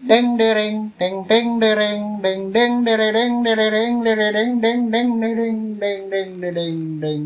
deng 0.00 0.40
dereng 0.40 0.96
deng 0.96 1.28
deng 1.28 1.60
dereng 1.60 2.24
deng 2.24 2.42
deng 2.56 2.72
dereng 2.88 3.44
dereng 3.44 3.92
dereng 4.00 4.52
deng 4.56 4.80
deng 4.88 5.10
dereng 5.20 5.58
deng 5.76 6.00
deng 6.08 6.30
dereng 6.40 6.78
deng 7.04 7.22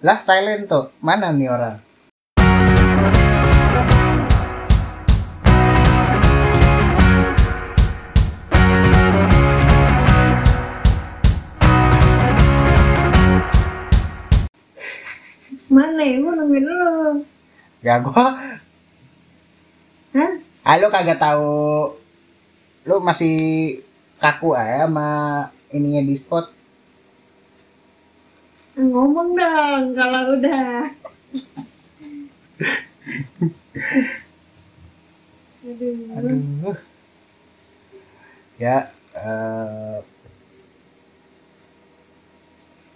lah 0.00 0.16
silent 0.24 0.72
tuh 0.72 0.88
mana 1.04 1.28
nih 1.36 1.52
orang 1.52 1.76
Mana 15.72 16.04
ya? 16.04 16.20
Gue 16.20 16.32
nungguin 16.36 16.64
lu. 16.68 17.24
ya 17.80 17.96
gua 18.04 18.28
Hah? 20.12 20.32
Ah 20.62 20.78
lu 20.78 20.86
kagak 20.90 21.18
tahu 21.18 21.90
lu 22.86 22.96
masih 23.02 23.34
kaku 24.22 24.54
aja 24.54 24.86
sama 24.86 25.10
ininya 25.74 26.02
di 26.06 26.14
spot 26.14 26.46
Ngomong 28.72 29.36
dong 29.36 29.92
kalau 29.92 30.32
udah. 30.32 30.88
Aduh. 35.62 36.16
aduh 36.18 36.78
ya 38.58 38.90
eh, 39.14 39.98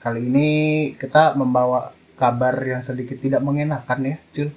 kali 0.02 0.20
ini 0.26 0.50
kita 0.98 1.34
membawa 1.34 1.94
kabar 2.16 2.54
yang 2.62 2.82
sedikit 2.82 3.18
tidak 3.18 3.42
mengenakan 3.42 4.14
ya 4.14 4.16
cil 4.34 4.50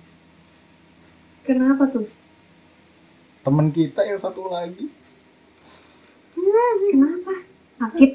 Kenapa 1.46 1.90
tuh? 1.90 2.06
Teman 3.40 3.72
kita 3.72 4.04
yang 4.04 4.20
satu 4.20 4.52
lagi. 4.52 4.92
Kenapa? 6.90 7.34
Sakit? 7.80 8.12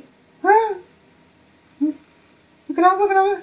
kenapa 2.74 3.02
kenapa? 3.08 3.34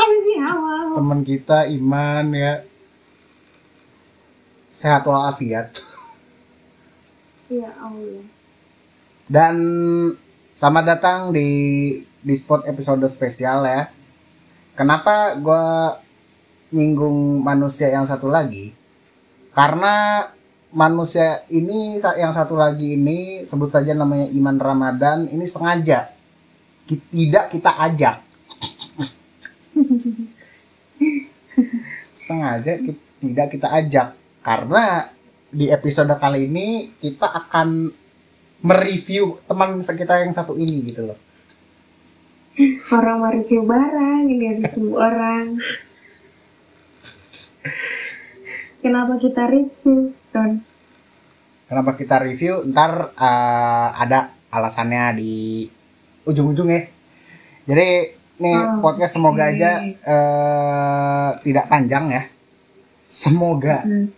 Apa 0.00 0.16
sih? 0.24 0.38
Awal? 0.40 0.84
teman 0.96 1.20
kita 1.26 1.68
Iman 1.68 2.32
ya. 2.32 2.64
Sehat 4.72 5.04
walafiat. 5.04 5.76
Ya 7.50 7.68
Allah. 7.82 8.22
dan 9.26 9.56
selamat 10.54 10.84
datang 10.96 11.20
di 11.34 11.50
di 12.22 12.34
spot 12.38 12.64
episode 12.70 13.02
spesial 13.10 13.66
ya. 13.66 13.90
Kenapa 14.78 15.34
gue 15.36 15.66
nyinggung 16.70 17.42
manusia 17.42 17.90
yang 17.90 18.06
satu 18.06 18.30
lagi. 18.30 18.72
Karena 19.50 20.26
manusia 20.70 21.42
ini 21.50 21.98
yang 21.98 22.30
satu 22.30 22.54
lagi 22.54 22.94
ini 22.94 23.42
sebut 23.42 23.74
saja 23.74 23.90
namanya 23.94 24.30
Iman 24.30 24.58
Ramadan 24.58 25.26
ini 25.26 25.46
sengaja. 25.46 26.10
Tidak 26.86 27.50
kita 27.50 27.70
ajak. 27.90 28.16
Sengaja 32.14 32.78
tidak 33.20 33.46
kita 33.52 33.68
ajak. 33.70 34.14
Karena 34.40 35.06
di 35.50 35.66
episode 35.70 36.14
kali 36.18 36.46
ini 36.46 36.90
kita 36.98 37.26
akan 37.26 37.90
mereview 38.62 39.40
teman 39.48 39.82
kita 39.82 40.22
yang 40.22 40.32
satu 40.34 40.54
ini 40.54 40.90
gitu 40.90 41.10
loh. 41.10 41.18
Orang 42.92 43.24
mau 43.24 43.32
review 43.32 43.64
barang, 43.64 44.28
ini 44.28 44.44
ada 44.52 44.68
review 44.68 44.98
orang. 45.00 45.56
Kenapa 48.80 49.20
kita 49.20 49.44
review, 49.44 50.16
Don? 50.32 50.52
Kenapa 51.68 51.90
kita 51.94 52.16
review? 52.24 52.64
Ntar 52.72 53.12
eh, 53.14 53.88
ada 53.94 54.32
alasannya 54.50 55.04
di 55.20 55.34
ujung-ujung 56.26 56.68
ya. 56.72 56.82
Jadi 57.68 57.88
nih 58.40 58.56
Oh, 58.56 58.80
podcast 58.80 59.20
semoga 59.20 59.44
oke. 59.46 59.52
aja 59.52 59.70
eh, 59.84 61.28
tidak 61.44 61.68
panjang 61.68 62.04
ya. 62.08 62.22
Semoga. 63.06 63.84
Hmm. 63.84 64.08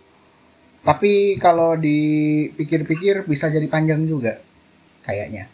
Tapi 0.83 1.39
kalau 1.39 1.75
dipikir-pikir 1.79 3.23
bisa 3.27 3.47
jadi 3.47 3.67
panjang 3.67 4.03
juga 4.03 4.39
kayaknya. 5.03 5.47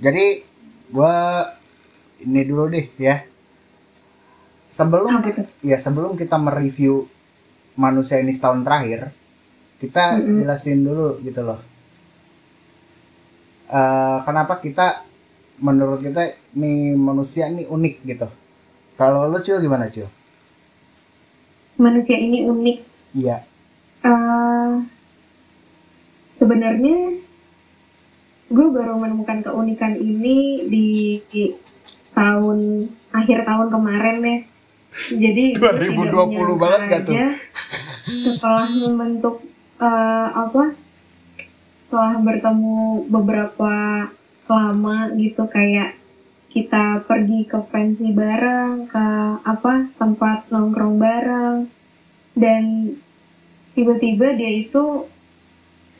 Jadi 0.00 0.26
gua 0.90 1.44
ini 2.24 2.40
dulu 2.42 2.64
deh 2.72 2.86
ya. 2.96 3.29
Sebelum 4.70 5.18
tuh? 5.18 5.46
ya 5.66 5.76
sebelum 5.76 6.14
kita 6.14 6.38
mereview 6.38 7.02
manusia 7.74 8.22
ini 8.22 8.30
setahun 8.30 8.62
terakhir, 8.62 9.10
kita 9.82 10.22
Mm-mm. 10.22 10.46
jelasin 10.46 10.80
dulu 10.86 11.18
gitu 11.26 11.42
loh. 11.42 11.58
Eh, 13.70 14.18
kenapa 14.26 14.58
kita 14.62 15.02
menurut 15.62 16.00
kita 16.02 16.22
nih 16.56 16.94
manusia 16.98 17.46
ini 17.50 17.66
unik 17.66 17.94
gitu. 18.06 18.28
Kalau 18.98 19.26
lu 19.26 19.38
Cil 19.42 19.58
gimana 19.62 19.90
Cil? 19.90 20.06
Manusia 21.80 22.16
ini 22.18 22.46
unik. 22.46 22.78
Iya. 23.16 23.36
Eh, 24.06 24.70
sebenarnya 26.38 26.96
gue 28.50 28.66
baru 28.74 28.94
menemukan 28.98 29.42
keunikan 29.46 29.94
ini 29.94 30.66
di, 30.66 30.86
di 31.30 31.42
tahun 32.14 32.90
akhir 33.14 33.46
tahun 33.46 33.68
kemarin 33.70 34.16
ya. 34.22 34.38
Jadi 35.08 35.44
gue 35.56 35.70
tidak 35.70 35.80
2020 35.96 35.96
menyangka 35.96 36.54
banget 36.60 36.80
gak 36.86 37.02
tuh? 37.08 37.14
Setelah 38.04 38.66
membentuk 38.84 39.36
eh, 39.80 40.28
apa? 40.36 40.64
Setelah 41.88 42.14
bertemu 42.20 42.78
beberapa 43.08 43.74
lama 44.50 44.96
gitu 45.14 45.46
kayak 45.46 45.94
kita 46.50 47.06
pergi 47.06 47.46
ke 47.46 47.58
pensi 47.70 48.10
bareng, 48.10 48.90
ke 48.90 49.06
apa 49.46 49.86
tempat 49.94 50.50
nongkrong 50.50 50.98
bareng, 50.98 51.70
dan 52.34 52.94
tiba-tiba 53.78 54.34
dia 54.34 54.50
itu 54.66 55.06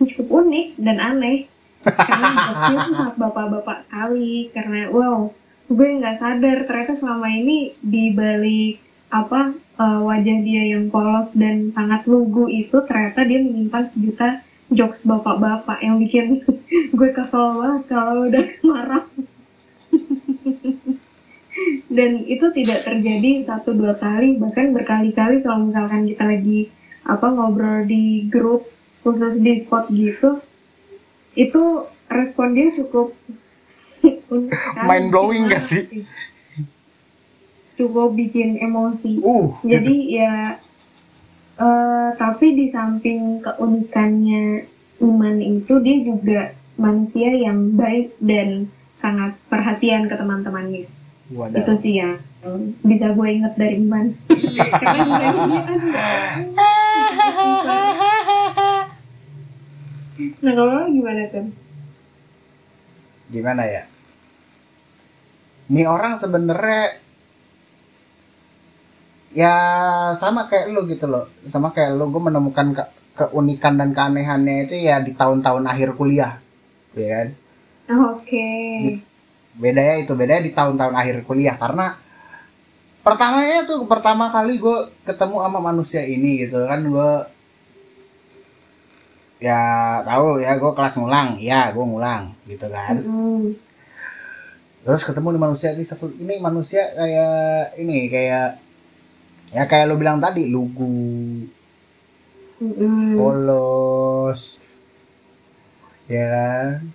cukup 0.01 0.45
unik 0.45 0.81
dan 0.81 0.99
aneh 0.99 1.47
karena 1.85 2.29
sangat 2.67 3.15
bapak-bapak 3.17 3.85
sekali 3.85 4.49
karena 4.53 4.89
wow 4.89 5.29
gue 5.71 5.89
nggak 6.03 6.19
sadar 6.19 6.67
ternyata 6.67 6.99
selama 6.99 7.29
ini 7.31 7.77
di 7.79 8.11
balik 8.11 8.81
apa 9.11 9.55
eh, 9.55 10.01
wajah 10.07 10.39
dia 10.47 10.63
yang 10.71 10.87
polos 10.87 11.35
dan 11.35 11.75
sangat 11.75 12.07
lugu 12.07 12.47
itu 12.47 12.79
ternyata 12.87 13.27
dia 13.27 13.43
menyimpan 13.43 13.85
sejuta 13.91 14.29
jokes 14.71 15.03
bapak-bapak 15.03 15.83
yang 15.83 15.99
bikin 15.99 16.47
gue 16.99 17.11
kesel 17.11 17.59
banget 17.59 17.83
kalau 17.91 18.31
udah 18.31 18.47
marah. 18.71 19.05
Dan 21.91 22.25
itu 22.25 22.47
tidak 22.55 22.87
terjadi 22.87 23.45
satu 23.45 23.75
dua 23.75 23.99
kali 23.99 24.39
bahkan 24.39 24.71
berkali-kali 24.71 25.43
kalau 25.43 25.67
misalkan 25.67 26.07
kita 26.07 26.25
lagi 26.25 26.71
apa 27.03 27.27
ngobrol 27.27 27.85
di 27.85 28.31
grup 28.31 28.71
khusus 29.03 29.37
di 29.43 29.67
spot 29.67 29.91
gitu 29.91 30.39
itu 31.35 31.63
respon 32.07 32.55
dia 32.55 32.71
cukup 32.79 33.13
Mind 34.89 35.11
blowing 35.11 35.51
gak 35.51 35.67
sih? 35.67 36.07
Cukup 37.81 38.13
bikin 38.13 38.61
emosi. 38.61 39.25
Uh, 39.25 39.57
jadi 39.65 39.97
ya 40.05 40.61
eh, 41.57 42.09
tapi 42.21 42.53
di 42.53 42.69
samping 42.69 43.41
keunikannya 43.41 44.69
Iman 45.01 45.41
itu 45.41 45.81
dia 45.81 45.97
juga 46.05 46.53
manusia 46.77 47.33
yang 47.33 47.73
baik 47.73 48.21
dan 48.21 48.69
sangat 48.93 49.33
perhatian 49.49 50.13
ke 50.13 50.15
teman-temannya. 50.17 50.85
Wadah. 51.31 51.63
itu 51.63 51.73
sih 51.79 51.95
yang 52.03 52.19
bisa 52.85 53.15
gue 53.17 53.29
inget 53.33 53.55
dari 53.57 53.81
Iman. 53.81 54.13
Karena 54.29 55.05
kan 55.65 55.79
nah 60.41 60.53
kalau 60.53 60.89
gimana 60.89 61.23
tuh 61.33 61.49
Gimana 63.31 63.63
ya? 63.63 63.87
Ini 65.71 65.87
orang 65.87 66.19
sebenarnya 66.19 66.99
ya 69.31 69.55
sama 70.15 70.47
kayak 70.51 70.71
lu 70.75 70.87
gitu 70.87 71.07
loh. 71.07 71.27
Sama 71.47 71.71
kayak 71.71 71.95
lu 71.99 72.11
gue 72.11 72.23
menemukan 72.23 72.75
ke- 72.75 72.91
keunikan 73.17 73.77
dan 73.79 73.91
keanehannya 73.95 74.67
itu 74.67 74.75
ya 74.81 74.99
di 75.03 75.13
tahun-tahun 75.15 75.65
akhir 75.67 75.95
kuliah. 75.95 76.39
Ya 76.95 77.09
kan? 77.23 77.29
oke 77.91 78.47
bedanya 79.59 79.99
itu 79.99 80.15
bedanya 80.15 80.47
di 80.47 80.55
tahun-tahun 80.55 80.95
akhir 80.95 81.27
kuliah 81.27 81.59
karena 81.59 81.99
pertamanya 83.03 83.67
tuh 83.67 83.83
pertama 83.91 84.31
kali 84.31 84.63
gue 84.63 84.79
ketemu 85.03 85.43
sama 85.43 85.59
manusia 85.59 86.07
ini 86.07 86.47
gitu 86.47 86.71
kan 86.71 86.87
gue 86.87 87.11
ya 89.43 89.59
tahu 90.07 90.39
ya 90.39 90.55
gue 90.55 90.71
kelas 90.71 90.95
ngulang 91.03 91.35
ya 91.43 91.75
gue 91.75 91.83
ngulang 91.83 92.31
gitu 92.47 92.71
kan 92.71 93.01
Mm-mm. 93.03 93.57
terus 94.87 95.03
ketemu 95.03 95.35
di 95.35 95.41
manusia 95.41 95.71
di 95.75 95.83
satu 95.83 96.07
ini 96.15 96.39
manusia 96.39 96.95
kayak 96.95 97.75
ini 97.81 98.07
kayak 98.07 98.55
ya 99.51 99.67
kayak 99.67 99.91
lo 99.91 99.95
bilang 99.99 100.23
tadi 100.23 100.47
lugu. 100.47 101.47
Mm-mm. 102.61 103.17
polos. 103.17 104.61
Ya 106.07 106.25
kan? 106.29 106.93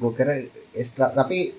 Gue 0.00 0.12
kira 0.16 0.40
istilah 0.72 1.12
tapi 1.12 1.52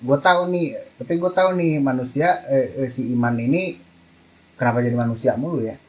gue 0.00 0.18
tahu 0.24 0.48
nih 0.48 0.80
tapi 0.96 1.20
gue 1.20 1.28
tahu 1.28 1.60
nih 1.60 1.76
manusia 1.76 2.40
eh, 2.48 2.88
si 2.88 3.12
iman 3.12 3.36
ini 3.36 3.76
kenapa 4.56 4.80
jadi 4.80 4.96
manusia 4.96 5.36
mulu 5.36 5.64
ya? 5.64 5.76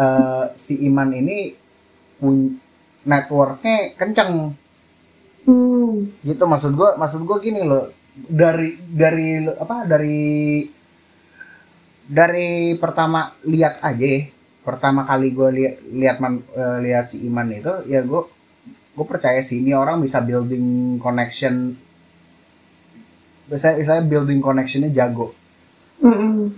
Eh, 0.00 0.46
si 0.56 0.80
iman 0.88 1.12
ini 1.12 1.52
pun 2.16 2.56
networknya 3.04 3.92
kenceng. 4.00 4.56
Hmm. 5.44 6.08
gitu 6.24 6.44
maksud 6.48 6.72
gue 6.72 6.90
maksud 6.96 7.20
gue 7.28 7.36
gini 7.44 7.68
loh. 7.68 7.92
Dari 8.16 8.80
dari 8.80 9.44
apa 9.44 9.84
dari 9.84 10.64
dari 12.10 12.74
pertama 12.74 13.30
lihat 13.46 13.78
aja 13.80 14.26
pertama 14.66 15.06
kali 15.06 15.30
gue 15.30 15.48
lihat 15.54 15.74
lihat 15.94 16.16
man- 16.18 16.42
eh, 16.52 16.78
lihat 16.82 17.06
si 17.06 17.22
Iman 17.24 17.48
itu 17.54 17.70
ya 17.86 18.02
gue 18.02 18.22
gue 18.90 19.06
percaya 19.06 19.38
sih 19.40 19.62
ini 19.62 19.72
orang 19.72 20.02
bisa 20.02 20.18
building 20.20 20.98
connection 20.98 21.78
bisa 23.46 23.78
saya 23.78 24.02
building 24.02 24.42
connectionnya 24.42 24.90
jago 24.90 25.30
Mm-mm. 26.02 26.50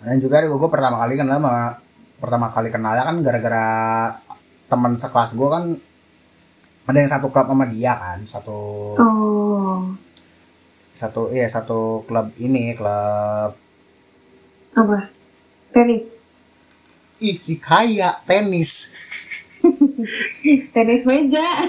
dan 0.00 0.16
juga 0.22 0.40
gue 0.40 0.70
pertama 0.70 0.96
kali 1.02 1.14
kenal 1.18 1.36
sama 1.42 1.54
pertama 2.22 2.46
kali 2.54 2.68
kenalnya 2.70 3.04
kan 3.04 3.16
gara-gara 3.20 3.66
teman 4.70 4.94
sekelas 4.94 5.34
gue 5.34 5.48
kan 5.50 5.64
ada 6.86 6.96
yang 6.96 7.10
satu 7.10 7.26
klub 7.28 7.46
sama 7.50 7.66
dia 7.66 7.92
kan 7.94 8.18
satu 8.24 8.58
Oh. 8.98 9.09
Satu 10.92 11.30
iya 11.30 11.46
satu 11.46 12.04
klub 12.04 12.30
ini 12.36 12.74
klub 12.74 13.54
Apa? 14.72 15.10
Tenis. 15.70 16.14
ih 17.18 17.36
si 17.36 17.58
kaya 17.58 18.16
tenis 18.24 18.90
Tenis 20.74 21.02
meja. 21.04 21.68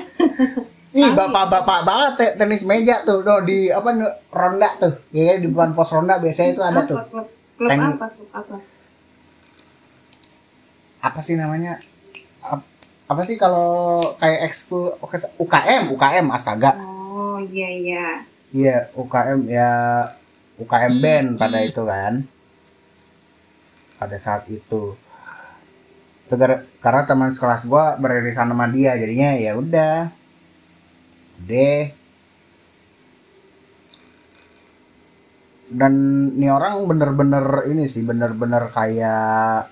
ih 0.92 1.12
bapak-bapak 1.12 1.80
banget 1.84 2.12
te- 2.16 2.36
tenis 2.36 2.64
meja 2.64 3.04
tuh 3.04 3.20
no, 3.22 3.40
di 3.42 3.68
apa 3.68 3.92
ronda 4.30 4.70
tuh 4.78 4.94
ya 5.12 5.36
di 5.36 5.48
depan 5.48 5.72
pos 5.72 5.92
ronda 5.92 6.18
biasanya 6.18 6.50
itu 6.52 6.62
ada 6.62 6.82
tuh 6.84 6.98
klub? 7.04 7.28
Klub 7.58 7.70
Tenis. 7.70 7.96
apa? 7.96 8.06
Klub 8.10 8.30
apa? 8.32 8.56
apa 11.02 11.20
sih 11.20 11.34
namanya 11.34 11.82
Ap- 12.42 12.68
apa 13.06 13.22
sih 13.22 13.36
kalau 13.36 14.00
kayak 14.18 14.48
ekskul 14.48 14.96
UKM 15.38 15.92
UKM 15.92 16.26
astaga 16.30 16.78
Oh 16.78 17.40
iya 17.44 17.68
iya. 17.68 18.08
Iya 18.60 18.78
UKM 19.02 19.40
ya 19.58 19.70
UKM 20.62 20.94
band 21.04 21.28
pada 21.42 21.58
itu 21.70 21.82
kan. 21.92 22.14
Pada 24.00 24.18
saat 24.20 24.44
itu. 24.50 24.98
Gara- 26.32 26.64
karena 26.80 27.02
teman 27.04 27.32
sekelas 27.36 27.68
gua 27.68 28.00
beririsan 28.00 28.48
sama 28.52 28.66
dia 28.72 28.96
jadinya 28.96 29.36
ya 29.36 29.52
udah. 29.60 30.08
Deh 31.48 31.92
dan 35.72 35.94
ini 36.36 36.48
orang 36.52 36.84
bener-bener 36.84 37.46
ini 37.72 37.88
sih 37.88 38.04
bener-bener 38.04 38.68
kayak 38.76 39.72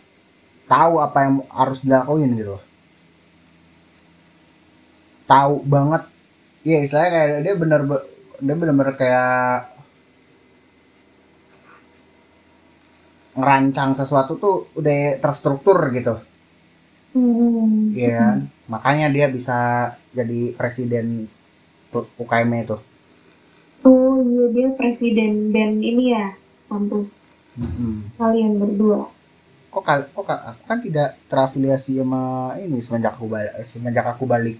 tahu 0.71 0.93
apa 1.03 1.17
yang 1.27 1.35
harus 1.51 1.79
dilakuin 1.83 2.31
gitu 2.39 2.55
tahu 5.29 5.61
banget. 5.63 6.03
Iya 6.65 6.77
istilahnya 6.83 7.11
kayak 7.15 7.39
dia 7.45 7.53
bener 7.55 7.81
dia 8.45 8.55
bener-bener 8.59 8.95
kayak 9.01 9.29
ngerancang 13.37 13.91
sesuatu 13.99 14.33
tuh 14.43 14.55
udah 14.79 15.17
terstruktur 15.23 15.77
gitu 15.97 16.13
Hmm. 17.13 17.97
Iya 17.97 18.09
kan? 18.19 18.37
Makanya 18.73 19.05
dia 19.15 19.25
bisa 19.35 19.53
jadi 20.17 20.39
presiden 20.57 21.05
UKM 22.21 22.51
itu. 22.63 22.77
Oh 23.89 24.15
iya 24.31 24.45
dia 24.55 24.67
presiden 24.77 25.31
band 25.53 25.75
ini 25.89 26.03
ya 26.15 26.25
kampus 26.69 27.07
Mm-mm. 27.59 28.11
kalian 28.17 28.53
berdua. 28.61 29.09
Kok 29.73 29.83
kal 29.87 29.99
kok 30.15 30.25
kal- 30.29 30.45
aku 30.49 30.61
kan 30.69 30.79
tidak 30.85 31.09
terafiliasi 31.29 31.91
sama 32.01 32.21
ini 32.65 32.77
semenjak 32.85 33.13
aku 33.17 33.25
balik 33.33 33.53
semenjak 33.71 34.05
aku 34.13 34.23
balik. 34.33 34.57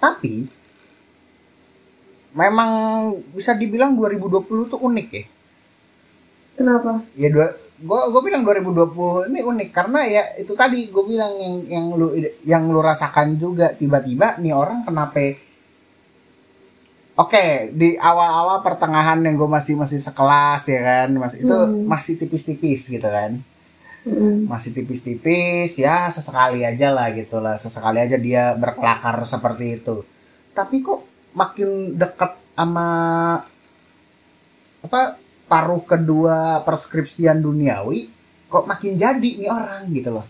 Tapi 0.00 0.46
memang 2.38 2.70
bisa 3.34 3.52
dibilang 3.60 3.98
2020 3.98 4.70
tuh 4.72 4.80
unik 4.88 5.08
ya. 5.18 5.24
Kenapa? 6.58 6.92
Ya 7.14 7.28
dua 7.34 7.46
gua 7.78 8.10
gua 8.10 8.22
bilang 8.26 8.42
2020 8.42 9.30
ini 9.30 9.40
unik 9.42 9.68
karena 9.70 10.00
ya 10.06 10.22
itu 10.42 10.52
tadi 10.58 10.90
gue 10.90 11.04
bilang 11.06 11.30
yang 11.38 11.54
yang 11.74 11.84
lu 11.94 12.08
yang 12.42 12.62
lu 12.74 12.80
rasakan 12.82 13.38
juga 13.38 13.70
tiba-tiba 13.74 14.38
nih 14.42 14.54
orang 14.54 14.82
kenapa 14.82 15.38
Oke, 17.18 17.74
di 17.74 17.98
awal-awal 17.98 18.62
pertengahan 18.62 19.18
yang 19.26 19.34
gue 19.34 19.50
masih 19.50 19.74
masih 19.74 19.98
sekelas 19.98 20.62
ya 20.70 20.80
kan, 20.86 21.08
masih 21.18 21.38
itu 21.42 21.50
Hmm. 21.50 21.82
masih 21.82 22.14
tipis-tipis 22.14 22.86
gitu 22.86 23.08
kan, 23.10 23.42
Mm. 24.06 24.46
masih 24.46 24.70
tipis-tipis 24.70 25.72
ya 25.82 26.06
sesekali 26.14 26.62
aja 26.62 26.94
lah 26.94 27.10
gitu 27.10 27.42
lah, 27.42 27.58
sesekali 27.58 27.98
aja 27.98 28.14
dia 28.22 28.54
berkelakar 28.54 29.18
seperti 29.26 29.82
itu. 29.82 30.06
Tapi 30.54 30.76
kok 30.86 31.00
makin 31.36 31.98
dekat 31.98 32.36
sama 32.56 32.88
apa 34.84 35.18
paruh 35.48 35.82
kedua 35.82 36.60
perskripsian 36.62 37.40
duniawi, 37.40 38.10
kok 38.52 38.68
makin 38.68 38.94
jadi 38.94 39.30
nih 39.38 39.50
orang 39.50 39.88
gitu 39.92 40.10
loh. 40.12 40.26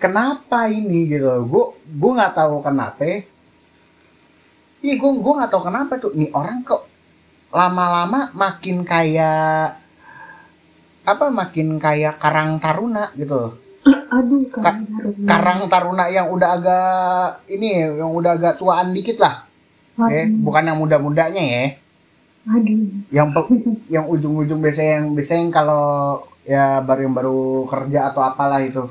kenapa 0.00 0.72
ini 0.72 1.04
gitu 1.10 1.28
loh? 1.28 1.44
Gue 1.44 1.64
gue 1.84 2.12
nggak 2.16 2.34
tahu 2.34 2.64
kenapa. 2.64 3.04
Iya 4.80 4.94
gue 4.96 5.10
gue 5.20 5.32
nggak 5.36 5.52
tahu 5.52 5.62
kenapa 5.68 5.92
tuh. 6.00 6.16
Nih 6.16 6.32
orang 6.32 6.64
kok 6.64 6.88
lama-lama 7.52 8.30
makin 8.32 8.86
kayak 8.86 9.76
apa 11.04 11.26
makin 11.32 11.80
kayak 11.82 12.22
karang 12.22 12.62
taruna 12.62 13.10
gitu 13.18 13.34
loh 13.34 13.52
Aduh 13.86 14.44
Ka- 14.52 14.60
kamu 14.60 14.84
harus 14.92 15.14
karang 15.24 15.60
taruna 15.72 16.04
yang 16.12 16.28
udah 16.28 16.48
agak 16.60 17.48
ini 17.48 17.80
yang 17.96 18.12
udah 18.12 18.36
agak 18.36 18.54
tuaan 18.60 18.92
dikit 18.92 19.16
lah. 19.22 19.48
Ya 20.10 20.28
Aduh, 20.28 20.44
bukan 20.44 20.68
yang 20.68 20.78
muda-mudanya 20.80 21.42
ya. 21.42 21.64
Aduh. 22.50 23.04
yang 23.12 23.28
yang 23.88 24.04
ujung-ujung 24.08 24.60
biasanya 24.60 25.00
yang 25.00 25.06
biasanya 25.16 25.40
yang 25.48 25.52
kalau 25.54 25.84
ya 26.44 26.80
baru 26.84 27.00
yang 27.08 27.14
baru 27.16 27.40
kerja 27.68 28.12
atau 28.12 28.20
apalah 28.20 28.60
itu. 28.60 28.84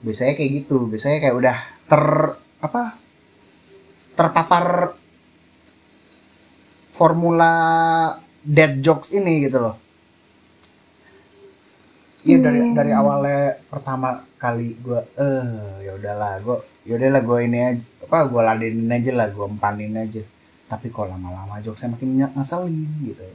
Biasanya 0.00 0.38
kayak 0.38 0.50
gitu. 0.64 0.86
Biasanya 0.86 1.18
kayak 1.18 1.36
udah 1.36 1.56
ter 1.90 2.04
apa? 2.62 2.82
Terpapar 4.14 4.94
formula 6.90 7.52
dead 8.44 8.78
jokes 8.84 9.16
ini 9.16 9.48
gitu 9.48 9.56
loh 9.56 9.89
iya 12.28 12.36
dari 12.44 12.60
Hmm. 12.60 12.74
dari 12.76 12.92
awalnya 12.92 13.56
pertama 13.72 14.08
kali 14.36 14.76
gue 14.84 15.00
eh 15.16 15.84
ya 15.84 15.92
udahlah 15.96 16.32
gue 16.44 16.56
ya 16.88 16.92
udahlah 17.00 17.22
gue 17.24 17.38
ini 17.48 17.58
aja 17.60 17.84
apa 18.04 18.16
gue 18.28 18.40
ladenin 18.42 18.90
aja 18.90 19.12
lah 19.14 19.28
gue 19.30 19.46
empanin 19.46 19.94
aja. 19.96 20.22
Tapi 20.70 20.86
kok 20.94 21.10
lama-lama 21.10 21.58
jokesnya 21.58 21.94
makin 21.94 22.10
ny- 22.14 22.34
ngeselin 22.36 22.90
gitu. 23.02 23.26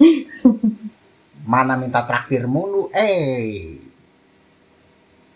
Mana 1.52 1.76
minta 1.76 2.00
traktir 2.08 2.48
mulu 2.48 2.88
eh. 2.94 3.76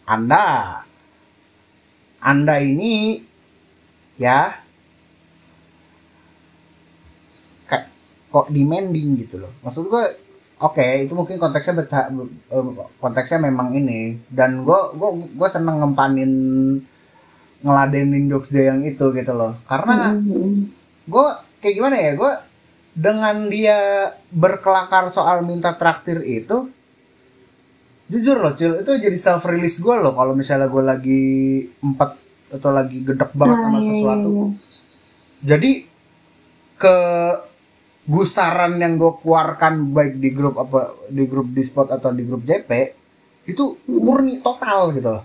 Anda 0.09 0.81
anda 2.19 2.59
ini 2.59 3.21
ya 4.19 4.57
kayak 7.69 7.85
kok 8.33 8.49
demanding 8.51 9.21
gitu 9.21 9.37
loh. 9.39 9.53
Maksud 9.63 9.85
gue 9.87 10.05
oke 10.59 10.87
itu 11.01 11.13
mungkin 11.13 11.37
konteksnya 11.37 11.75
berca- 11.77 12.11
konteksnya 12.99 13.39
memang 13.41 13.71
ini 13.73 14.19
dan 14.29 14.61
gue 14.61 14.81
gue 14.95 15.11
gue 15.33 15.49
seneng 15.49 15.79
ngempanin 15.79 16.33
ngeladenin 17.59 18.27
jokes 18.27 18.49
dia 18.49 18.71
yang 18.71 18.83
itu 18.83 19.11
gitu 19.11 19.33
loh 19.33 19.59
karena 19.65 20.15
Mm. 20.15 20.71
gue 21.05 21.27
kayak 21.59 21.75
gimana 21.75 21.97
ya 21.97 22.13
gue 22.15 22.33
dengan 22.93 23.47
dia 23.47 23.79
berkelakar 24.29 25.07
soal 25.09 25.43
minta 25.43 25.75
traktir 25.75 26.23
itu 26.23 26.71
jujur 28.09 28.39
loh 28.39 28.53
cil 28.53 28.79
itu 28.79 28.91
jadi 28.97 29.15
self 29.15 29.45
release 29.45 29.79
gue 29.79 29.95
loh 29.95 30.11
kalau 30.11 30.33
misalnya 30.33 30.67
gue 30.67 30.81
lagi 30.81 31.25
empat 31.79 32.11
atau 32.51 32.71
lagi 32.71 33.05
gedek 33.05 33.31
banget 33.33 33.55
Nah, 33.55 33.65
sama 33.65 33.77
iya, 33.77 33.83
iya, 33.83 33.91
sesuatu 33.93 34.29
iya. 34.31 34.47
jadi 35.45 35.71
ke 36.79 36.97
gusaran 38.09 38.77
yang 38.77 38.97
gue 38.97 39.13
keluarkan 39.21 39.93
baik 39.93 40.17
di 40.17 40.29
grup 40.33 40.57
apa 40.57 40.93
di 41.07 41.25
grup 41.25 41.47
Discord 41.53 41.91
atau 41.91 42.09
di 42.09 42.25
grup 42.25 42.41
JP 42.41 42.69
itu 43.47 43.77
murni 43.87 44.41
total 44.41 44.93
gitu 44.93 45.11
loh 45.13 45.25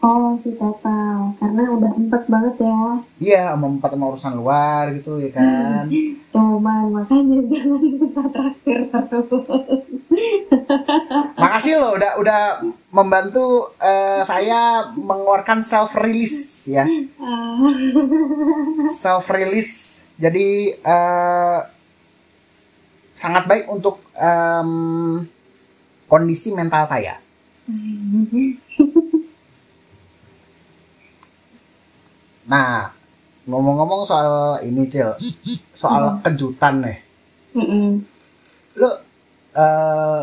Oh, 0.00 0.32
si 0.40 0.56
total. 0.56 1.36
Karena 1.36 1.76
udah 1.76 1.92
empat 1.92 2.24
banget 2.24 2.56
ya. 2.56 2.80
iya 3.20 3.40
sama 3.52 3.68
empat 3.68 3.92
sama 3.92 4.04
urusan 4.08 4.32
luar 4.32 4.96
gitu 4.96 5.16
ya 5.16 5.28
kan 5.28 5.84
Cuman 6.32 6.88
makanya 6.88 7.36
jangan 7.44 7.76
minta 7.76 8.24
traktir 8.24 8.80
terus. 8.88 9.28
makasih 11.36 11.76
loh 11.76 11.92
udah 11.96 12.12
udah 12.16 12.40
membantu 12.90 13.68
eh, 13.76 14.22
saya 14.24 14.88
mengeluarkan 14.94 15.60
self 15.60 15.96
release 15.96 16.66
ya 16.66 16.84
Ah. 17.20 17.68
self 19.04 19.28
release 19.28 20.04
jadi 20.16 20.48
eh, 20.76 21.58
sangat 23.20 23.44
baik 23.44 23.68
untuk 23.68 24.00
em, 24.16 24.70
kondisi 26.08 26.56
mental 26.56 26.88
saya 26.88 27.20
nah 32.48 32.90
ngomong-ngomong 33.44 34.02
soal 34.08 34.58
ini 34.64 34.88
cil 34.88 35.12
soal 35.70 36.18
kejutan 36.24 36.80
nih 36.80 36.98
Mm-mm. 37.54 38.00
lu 38.78 38.90
eh 39.52 40.22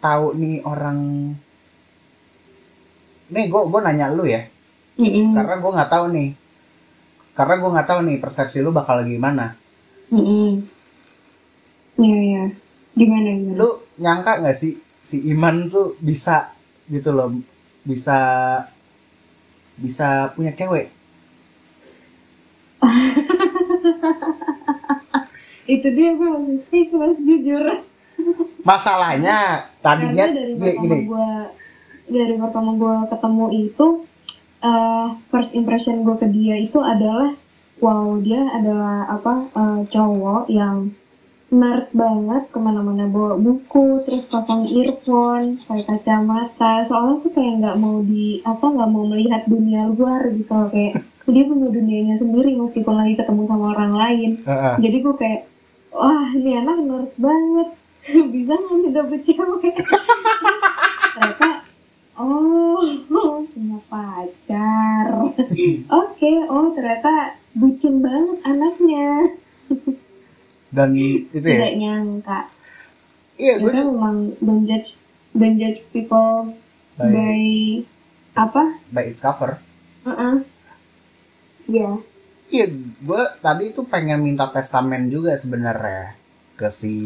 tahu 0.00 0.32
nih 0.34 0.64
orang 0.64 0.98
nih 3.30 3.44
gue 3.46 3.62
gue 3.70 3.80
nanya 3.80 4.10
lu 4.10 4.24
ya 4.26 4.42
Mm-mm. 4.98 5.36
karena 5.36 5.54
gue 5.60 5.70
nggak 5.76 5.90
tahu 5.92 6.04
nih 6.12 6.30
karena 7.36 7.54
gue 7.56 7.70
nggak 7.70 7.88
tahu 7.88 8.00
nih 8.08 8.16
persepsi 8.18 8.58
lu 8.60 8.72
bakal 8.72 9.04
gimana 9.06 9.54
Mm-mm. 10.10 10.64
Iya, 12.00 12.18
iya. 12.24 12.44
Gimana, 12.96 13.28
gimana? 13.38 13.58
lu 13.60 13.68
nyangka 14.00 14.40
nggak 14.42 14.56
sih 14.56 14.74
si 15.00 15.30
Iman 15.30 15.70
tuh 15.70 15.94
bisa 16.02 16.50
gitu 16.90 17.14
loh 17.14 17.30
bisa 17.86 18.18
bisa 19.78 20.34
punya 20.34 20.50
cewek 20.52 20.90
Itu 25.70 25.86
dia 25.94 26.18
gue 26.18 26.28
masih 26.34 26.58
speechless 26.66 27.22
jujur. 27.22 27.62
masalahnya 28.60 29.64
tadinya 29.80 30.28
Karena 30.28 30.36
dari 30.36 30.52
gini, 30.52 30.60
pertama 30.60 30.84
gini 30.84 30.98
gue 31.08 31.28
dari 32.10 32.34
pertama 32.36 32.70
gue 32.76 32.96
ketemu 33.08 33.46
itu 33.70 33.86
eh 34.60 35.08
first 35.32 35.56
impression 35.56 36.04
gue 36.04 36.16
ke 36.20 36.28
dia 36.28 36.60
itu 36.60 36.76
adalah 36.84 37.32
wow 37.80 38.20
dia 38.20 38.44
adalah 38.52 39.08
apa 39.08 39.48
eh, 39.48 39.80
cowok 39.88 40.52
yang 40.52 40.92
nerd 41.50 41.90
banget 41.90 42.46
ke 42.54 42.58
mana-mana 42.62 43.10
bawa 43.10 43.34
buku 43.34 44.06
terus 44.06 44.22
pasang 44.30 44.70
earphone 44.70 45.58
pakai 45.66 45.82
kacamata. 45.82 46.86
Soalnya 46.86 47.26
tuh 47.26 47.32
kayak 47.34 47.54
nggak 47.58 47.76
mau 47.82 47.98
di 48.06 48.38
apa 48.46 48.64
nggak 48.70 48.90
mau 48.90 49.04
melihat 49.10 49.42
dunia 49.50 49.90
luar 49.90 50.30
gitu 50.30 50.50
loh. 50.54 50.70
kayak 50.70 51.02
dia 51.30 51.46
punya 51.46 51.68
dunianya 51.70 52.16
sendiri 52.18 52.58
meskipun 52.58 52.94
lagi 52.94 53.14
ketemu 53.18 53.42
sama 53.50 53.74
orang 53.74 53.92
lain. 53.98 54.30
Heeh. 54.46 54.74
jadi 54.78 54.96
gue 55.02 55.14
kayak 55.18 55.40
wah 55.90 56.30
ini 56.38 56.50
anak 56.54 56.78
nerd 56.86 57.12
banget. 57.18 57.68
Bisa 58.34 58.54
nggak 58.54 58.92
dapet 58.94 59.20
cewek? 59.26 59.74
Ternyata 61.18 61.50
oh 62.14 62.86
punya 63.50 63.78
pacar. 63.90 65.04
Oke 66.00 66.32
oh 66.46 66.70
ternyata 66.78 67.34
bucin 67.58 67.98
banget 67.98 68.38
anaknya 68.46 69.34
dan 70.70 70.94
itu 70.94 71.42
ya? 71.42 71.66
Tidak 71.68 71.74
nyangka. 71.78 72.40
Iya 73.40 73.54
gue 73.60 73.70
kita 73.70 73.82
memang 73.86 74.16
don't 74.38 74.64
judge 74.66 74.94
don't 75.36 75.56
judge 75.58 75.80
people 75.94 76.54
by, 76.98 77.10
by 77.10 77.42
apa? 78.38 78.62
By 78.90 79.04
its 79.10 79.22
cover. 79.22 79.58
Heeh. 80.06 80.34
ya 81.70 81.92
Iya, 82.50 82.66
gue 82.74 83.22
tadi 83.38 83.70
tuh 83.70 83.86
pengen 83.86 84.26
minta 84.26 84.50
testamen 84.50 85.06
juga 85.06 85.38
sebenarnya 85.38 86.18
ke 86.58 86.66
si 86.66 86.96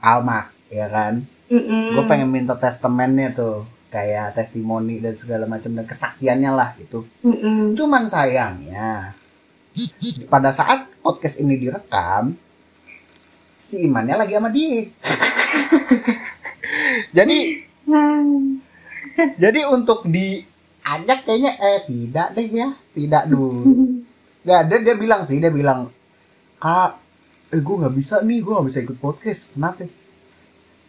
Alma, 0.00 0.48
ya 0.72 0.88
kan? 0.88 1.20
Gue 1.52 2.04
pengen 2.08 2.32
minta 2.32 2.56
testamennya 2.56 3.36
tuh, 3.36 3.68
kayak 3.92 4.32
testimoni 4.40 5.04
dan 5.04 5.12
segala 5.12 5.44
macam 5.44 5.68
dan 5.76 5.84
kesaksiannya 5.84 6.48
lah 6.48 6.72
gitu. 6.80 7.04
Cuman 7.76 8.08
sayangnya 8.08 9.12
pada 10.26 10.50
saat 10.52 10.88
podcast 11.04 11.40
ini 11.44 11.60
direkam, 11.60 12.32
si 13.56 13.84
Imannya 13.84 14.16
lagi 14.16 14.32
sama 14.36 14.50
dia. 14.52 14.88
jadi 17.16 17.38
jadi 19.36 19.60
untuk 19.72 20.04
diajak 20.08 21.24
kayaknya 21.24 21.52
eh 21.56 21.80
tidak 21.88 22.28
deh 22.36 22.48
ya, 22.48 22.68
tidak 22.92 23.24
dulu. 23.30 23.64
Nggak, 24.46 24.62
dia, 24.68 24.78
dia 24.84 24.94
bilang 24.96 25.22
sih, 25.26 25.40
dia 25.40 25.50
bilang, 25.50 25.90
Kak, 26.60 27.00
eh 27.52 27.60
gue 27.60 27.76
nggak 27.80 27.94
bisa 27.96 28.20
nih, 28.22 28.38
gue 28.44 28.52
nggak 28.52 28.68
bisa 28.68 28.80
ikut 28.84 28.98
podcast. 29.00 29.50
Kenapa? 29.52 29.88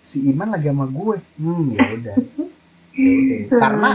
Si 0.04 0.24
Iman 0.28 0.54
lagi 0.54 0.70
sama 0.70 0.88
gue. 0.88 1.18
Hmm, 1.40 1.76
ya 1.76 1.86
udah. 1.92 2.16
Ya 2.98 3.12
udah. 3.14 3.40
Karena 3.52 3.90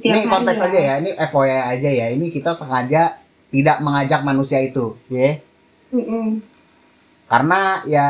ini 0.00 0.20
konteks 0.30 0.60
aja 0.64 0.78
ya, 0.78 0.94
ini 1.02 1.10
FYI 1.14 1.60
aja 1.76 1.90
ya. 1.90 2.06
Ini 2.14 2.26
kita 2.30 2.54
sengaja 2.56 3.25
tidak 3.50 3.78
mengajak 3.82 4.20
manusia 4.26 4.58
itu, 4.62 4.96
ya. 5.06 5.38
Karena 7.26 7.82
ya 7.86 8.06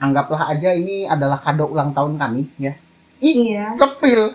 anggaplah 0.00 0.52
aja 0.52 0.74
ini 0.76 1.08
adalah 1.08 1.40
kado 1.40 1.68
ulang 1.70 1.92
tahun 1.96 2.16
kami, 2.20 2.48
ya. 2.60 2.72
Ih, 3.24 3.34
iya 3.52 3.72
sepil. 3.72 4.34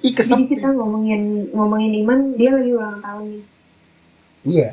Ih, 0.00 0.16
jadi 0.16 0.16
kesepil. 0.16 0.48
kita 0.56 0.68
ngomongin 0.72 1.52
ngomongin 1.52 1.92
Iman 1.92 2.20
dia 2.40 2.56
lagi 2.56 2.72
ulang 2.72 2.98
tahun 3.04 3.24
nih 3.36 3.44
Iya. 4.40 4.70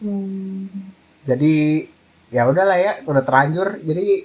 hmm. 0.00 0.72
Jadi 1.28 1.84
ya 2.32 2.48
udahlah 2.48 2.78
ya, 2.80 2.92
udah 3.04 3.20
terlanjur. 3.20 3.76
Jadi 3.84 4.24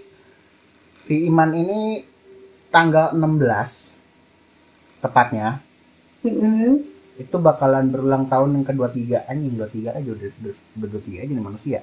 si 0.95 1.27
Iman 1.27 1.51
ini 1.51 2.07
tanggal 2.71 3.11
16 3.13 3.93
tepatnya 5.03 5.59
Mm-mm. 6.23 6.81
itu 7.17 7.35
bakalan 7.37 7.91
berulang 7.91 8.25
tahun 8.25 8.55
yang 8.55 8.65
kedua 8.65 8.87
tiga 8.89 9.27
anjing 9.27 9.53
dua 9.53 9.67
tiga 9.67 9.91
aja 9.91 10.07
udah 10.07 10.29
udah 10.41 10.53
udah 10.79 10.87
dua 10.89 11.01
tiga 11.03 11.17
aja 11.21 11.31
nih 11.31 11.43
manusia 11.43 11.79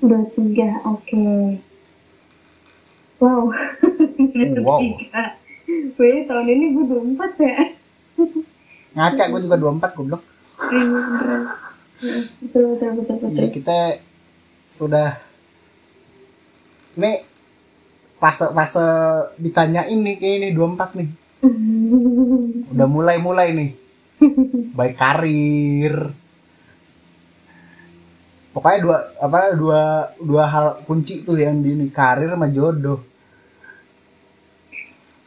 Dua 0.00 0.24
tiga, 0.32 0.80
oke. 0.88 1.60
Wow. 3.20 3.52
Wow. 4.64 4.80
Tiga. 4.80 5.36
Gue 5.68 6.24
tahun 6.24 6.46
ini 6.48 6.66
gue 6.72 6.84
dua 6.88 7.02
empat 7.04 7.32
ya. 7.36 7.56
ngaca 8.90 9.22
gue 9.28 9.40
juga 9.44 9.56
24 9.60 9.96
goblok 9.96 10.22
Iya, 10.72 10.88
Betul, 12.40 12.64
betul, 12.74 12.90
betul, 12.96 13.16
betul. 13.20 13.28
Iya 13.36 13.48
kita 13.52 13.78
sudah 14.72 15.20
ini 16.96 17.12
fase 18.20 18.46
fase 18.52 18.84
ditanyain 19.36 19.96
nih 19.96 20.16
kayak 20.16 20.36
ini 20.38 20.48
24 20.52 20.98
nih. 21.00 21.08
Udah 22.72 22.86
mulai 22.86 23.16
mulai 23.16 23.48
nih. 23.50 23.70
Baik 24.76 24.94
karir. 24.94 25.94
Pokoknya 28.50 28.78
dua 28.82 28.96
apa 29.16 29.38
dua 29.54 29.80
dua 30.18 30.44
hal 30.44 30.66
kunci 30.84 31.22
tuh 31.22 31.38
yang 31.38 31.62
di 31.62 31.72
ini 31.72 31.86
karir 31.88 32.28
sama 32.28 32.50
jodoh. 32.50 32.98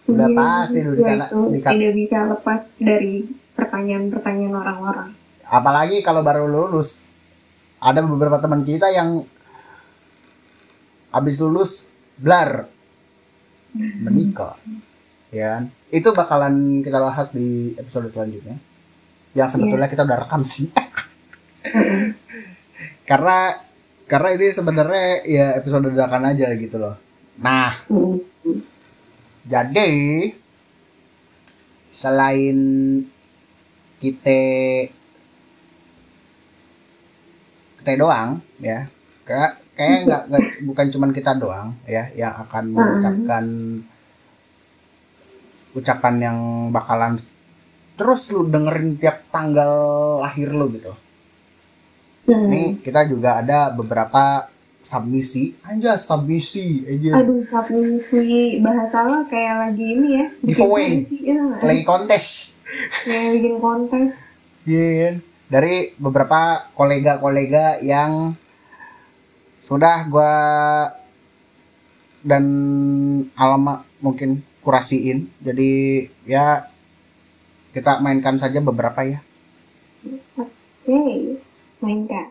Udah 0.04 0.28
pasti 0.30 0.84
udah 0.84 0.92
itu 0.92 1.00
dikata, 1.00 1.26
dikata- 1.50 1.72
tidak 1.74 1.94
bisa 1.96 2.18
lepas 2.28 2.62
dari 2.78 3.24
pertanyaan-pertanyaan 3.54 4.54
orang-orang. 4.54 5.10
apalagi 5.46 6.02
kalau 6.02 6.22
baru 6.22 6.46
lulus. 6.46 7.02
Ada 7.78 8.00
beberapa 8.02 8.40
teman 8.40 8.64
kita 8.64 8.88
yang 8.90 9.24
habis 11.10 11.36
lulus 11.38 11.84
blar 12.16 12.66
menikah 13.74 14.54
ya 15.34 15.58
kan? 15.58 15.64
itu 15.90 16.10
bakalan 16.14 16.86
kita 16.86 17.02
bahas 17.02 17.34
di 17.34 17.74
episode 17.74 18.06
selanjutnya 18.10 18.58
yang 19.34 19.50
sebetulnya 19.50 19.90
Yes. 19.90 19.94
kita 19.98 20.06
udah 20.06 20.20
rekam 20.22 20.42
sih 20.46 20.70
karena 23.10 23.58
karena 24.06 24.30
ini 24.38 24.48
sebenarnya 24.54 25.06
ya 25.26 25.46
episode 25.58 25.90
dadakan 25.90 26.38
aja 26.38 26.54
gitu 26.54 26.78
loh 26.78 26.94
nah 27.42 27.82
jadi 29.50 29.90
selain 31.90 32.58
kita 33.98 34.42
kita 37.82 37.92
doang 37.98 38.38
ya 38.62 38.86
kayak 39.26 39.63
kayak 39.74 40.00
nggak 40.06 40.24
bukan 40.70 40.88
cuman 40.94 41.12
kita 41.12 41.34
doang 41.38 41.74
ya 41.90 42.10
yang 42.14 42.34
akan 42.46 42.64
mengucapkan 42.74 43.46
ucapan 45.74 46.16
yang 46.22 46.38
bakalan 46.70 47.18
terus 47.98 48.30
lu 48.30 48.46
dengerin 48.46 48.98
tiap 49.02 49.26
tanggal 49.34 49.74
lahir 50.22 50.54
lu 50.54 50.70
gitu 50.74 50.94
Hmm. 52.24 52.48
Ini 52.48 52.80
kita 52.80 53.04
juga 53.04 53.44
ada 53.44 53.76
beberapa 53.76 54.48
submisi, 54.80 55.52
aja 55.60 56.00
submisi 56.00 56.88
aja. 56.88 57.20
Aduh, 57.20 57.44
submisi 57.44 58.64
bahasa 58.64 59.04
lo 59.04 59.28
kayak 59.28 59.56
lagi 59.60 59.86
ini 59.92 60.08
ya. 60.16 60.26
Giveaway. 60.40 61.04
ya. 61.20 61.40
Play 61.60 61.84
kontes. 61.84 62.56
Kayak 63.04 63.28
bikin 63.40 63.56
kontes. 63.60 64.12
Iya 64.64 64.88
kan? 64.88 65.16
Dari 65.52 65.76
beberapa 66.00 66.72
kolega-kolega 66.80 67.84
yang 67.84 68.40
sudah 69.64 70.12
gua 70.12 70.34
dan 72.20 72.44
alamat 73.32 73.88
mungkin 74.04 74.44
kurasiin. 74.60 75.32
Jadi 75.40 76.04
ya 76.28 76.68
kita 77.72 78.04
mainkan 78.04 78.36
saja 78.36 78.60
beberapa 78.60 79.08
ya. 79.08 79.24
Oke, 80.36 81.40
mainkan. 81.80 82.28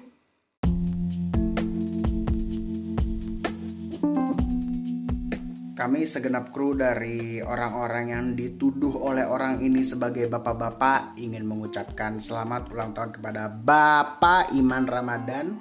Kami 5.72 6.06
segenap 6.06 6.54
kru 6.54 6.78
dari 6.78 7.42
orang-orang 7.42 8.14
yang 8.14 8.26
dituduh 8.38 9.02
oleh 9.02 9.26
orang 9.26 9.58
ini 9.58 9.82
sebagai 9.82 10.30
bapak-bapak 10.30 11.18
ingin 11.18 11.42
mengucapkan 11.42 12.22
selamat 12.22 12.70
ulang 12.70 12.94
tahun 12.94 13.10
kepada 13.18 13.50
Bapak 13.50 14.54
Iman 14.54 14.86
Ramadan 14.86 15.58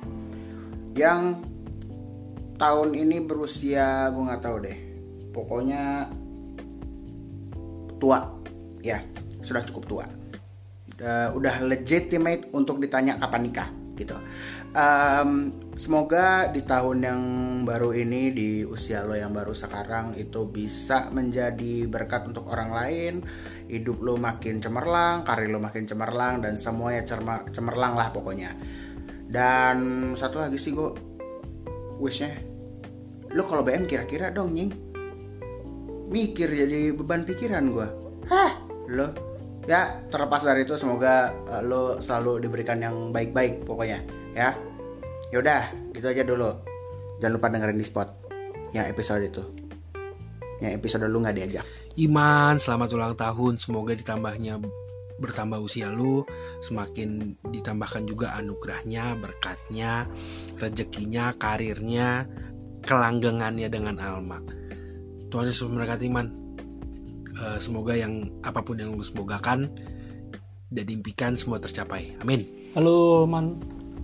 yang 0.93 1.50
tahun 2.61 2.93
ini 2.93 3.25
berusia 3.25 4.13
gue 4.13 4.21
nggak 4.21 4.43
tahu 4.45 4.57
deh. 4.61 4.77
Pokoknya 5.33 6.05
tua, 7.97 8.21
ya 8.85 9.01
sudah 9.41 9.65
cukup 9.65 9.83
tua. 9.89 10.05
Udah, 11.01 11.33
udah 11.33 11.55
legitimate 11.65 12.53
untuk 12.53 12.77
ditanya 12.77 13.17
kapan 13.17 13.41
nikah 13.49 13.69
gitu. 13.97 14.13
Em, 14.71 15.57
semoga 15.73 16.47
di 16.53 16.61
tahun 16.61 16.97
yang 17.01 17.21
baru 17.65 17.91
ini 17.97 18.31
di 18.31 18.49
usia 18.63 19.03
lo 19.03 19.17
yang 19.17 19.33
baru 19.33 19.51
sekarang 19.51 20.13
itu 20.15 20.45
bisa 20.47 21.09
menjadi 21.09 21.89
berkat 21.89 22.29
untuk 22.29 22.47
orang 22.47 22.71
lain 22.71 23.13
hidup 23.67 23.99
lo 23.99 24.15
makin 24.15 24.63
cemerlang 24.63 25.27
karir 25.27 25.51
lo 25.51 25.59
makin 25.59 25.83
cemerlang 25.83 26.39
dan 26.39 26.55
semuanya 26.55 27.03
cemerlang 27.51 27.99
lah 27.99 28.15
pokoknya 28.15 28.55
dan 29.27 29.77
satu 30.15 30.39
lagi 30.39 30.55
sih 30.55 30.71
gue 30.71 30.91
wishnya 31.99 32.50
lo 33.31 33.43
kalau 33.47 33.63
BM 33.63 33.87
kira-kira 33.87 34.31
dong 34.31 34.55
nying. 34.55 34.71
Mikir 36.11 36.51
jadi 36.51 36.91
beban 36.91 37.23
pikiran 37.23 37.71
gue 37.71 37.87
hah? 38.27 38.51
Lo 38.91 39.07
ya 39.69 40.01
terlepas 40.09 40.41
dari 40.41 40.65
itu 40.65 40.73
semoga 40.75 41.31
eh, 41.31 41.63
lo 41.63 42.01
selalu 42.01 42.47
diberikan 42.47 42.79
yang 42.81 43.11
baik-baik 43.15 43.63
pokoknya. 43.63 43.99
Ya. 44.35 44.55
Yaudah 45.31 45.71
gitu 45.95 46.07
aja 46.11 46.23
dulu. 46.27 46.51
Jangan 47.23 47.33
lupa 47.37 47.47
dengerin 47.47 47.79
di 47.79 47.87
spot 47.87 48.09
yang 48.75 48.87
episode 48.87 49.23
itu. 49.23 49.43
Yang 50.59 50.81
episode 50.81 51.07
lu 51.07 51.23
nggak 51.23 51.37
diajak. 51.37 51.65
Iman, 51.99 52.59
selamat 52.59 52.89
ulang 52.93 53.15
tahun. 53.15 53.55
Semoga 53.55 53.95
ditambahnya 53.95 54.59
bertambah 55.21 55.61
usia 55.61 55.87
lu, 55.93 56.25
semakin 56.65 57.37
ditambahkan 57.53 58.09
juga 58.09 58.33
anugerahnya, 58.41 59.13
berkatnya, 59.21 60.09
rezekinya, 60.57 61.37
karirnya, 61.37 62.25
kelanggengannya 62.85 63.67
dengan 63.69 63.97
Alma. 64.01 64.41
Tuhan 65.31 65.47
Yesus 65.47 65.69
memberkati 65.69 66.05
Iman. 66.11 66.27
Eh, 67.41 67.57
semoga 67.57 67.95
yang 67.97 68.29
apa 68.45 68.61
pun 68.61 68.77
yang 68.77 68.93
lu 68.93 69.01
semogakan 69.01 69.71
dan 70.69 70.85
impikan 70.87 71.33
semua 71.33 71.57
tercapai. 71.57 72.13
Amin. 72.21 72.45
Halo 72.77 73.25
Man, 73.25 73.57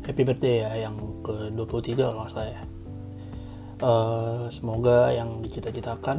happy 0.04 0.24
birthday 0.26 0.66
ya 0.66 0.90
yang 0.90 0.98
ke-23 1.22 1.96
kalau 2.00 2.24
nggak 2.24 2.32
salah 2.34 2.50
ya. 2.50 2.62
Eh, 3.78 4.44
semoga 4.50 4.98
yang 5.14 5.46
dicita-citakan 5.46 6.18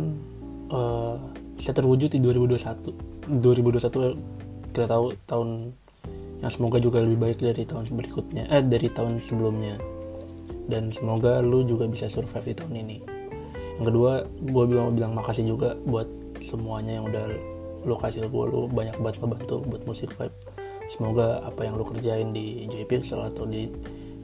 eh, 0.70 1.14
bisa 1.58 1.74
terwujud 1.74 2.14
di 2.14 2.22
2021. 2.22 3.42
2021 3.42 4.14
kita 4.70 4.86
tahu 4.86 5.10
tahun 5.26 5.74
yang 6.38 6.52
semoga 6.54 6.78
juga 6.78 7.02
lebih 7.02 7.18
baik 7.18 7.38
dari 7.42 7.66
tahun 7.66 7.90
berikutnya, 7.90 8.46
eh 8.46 8.62
dari 8.62 8.86
tahun 8.94 9.18
sebelumnya. 9.18 9.97
Dan 10.68 10.92
semoga 10.92 11.40
lu 11.40 11.64
juga 11.64 11.88
bisa 11.88 12.06
survive 12.12 12.52
di 12.52 12.54
tahun 12.54 12.74
ini. 12.84 12.98
Yang 13.80 13.86
kedua, 13.88 14.12
gue 14.28 14.64
mau 14.68 14.92
bilang 14.92 15.16
makasih 15.16 15.48
juga 15.48 15.74
buat 15.88 16.06
semuanya 16.44 17.00
yang 17.00 17.08
udah 17.08 17.24
lu 17.88 17.94
kasih 17.96 18.26
ke 18.26 18.28
gue, 18.28 18.44
lu 18.52 18.68
banyak 18.68 18.94
banget 19.00 19.16
ngebantu 19.22 19.56
buat 19.64 19.82
musik 19.86 20.12
vibe 20.18 20.34
semoga 20.88 21.44
apa 21.44 21.68
yang 21.68 21.76
lu 21.76 21.84
kerjain 21.84 22.32
di 22.32 22.64
Joy 22.66 22.88
Pixel 22.88 23.20
atau 23.20 23.44
di 23.44 23.68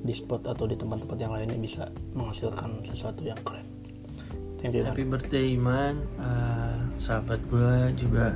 di 0.05 0.13
spot 0.13 0.45
atau 0.49 0.69
di 0.69 0.77
tempat-tempat 0.77 1.17
yang 1.17 1.33
lainnya 1.33 1.57
bisa 1.57 1.89
menghasilkan 2.13 2.85
sesuatu 2.85 3.25
yang 3.25 3.41
keren. 3.45 3.65
Thank 4.61 4.81
you. 4.81 4.85
Man. 4.85 4.97
Birthday 4.97 5.61
Iman 5.61 5.95
Eh, 6.17 6.77
Sahabat 6.97 7.37
gue 7.53 8.01
juga 8.01 8.33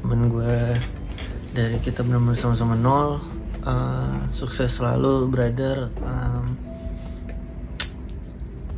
Temen 0.00 0.32
gue 0.32 0.56
Dari 1.52 1.76
kita 1.84 2.00
benar-benar 2.00 2.32
sama-sama 2.32 2.72
nol 2.72 3.20
Eh, 3.60 4.16
Sukses 4.32 4.72
selalu 4.80 5.28
brother 5.28 5.92
Em, 6.00 6.48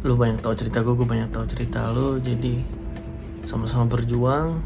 Lu 0.04 0.18
banyak 0.18 0.44
tahu 0.44 0.52
cerita 0.59 0.85
gue, 0.85 0.92
gue 0.92 1.09
banyak 1.09 1.30
tahu 1.32 1.44
cerita 1.48 1.88
lu 1.94 2.20
Jadi 2.20 2.61
sama-sama 3.46 3.87
berjuang 3.88 4.61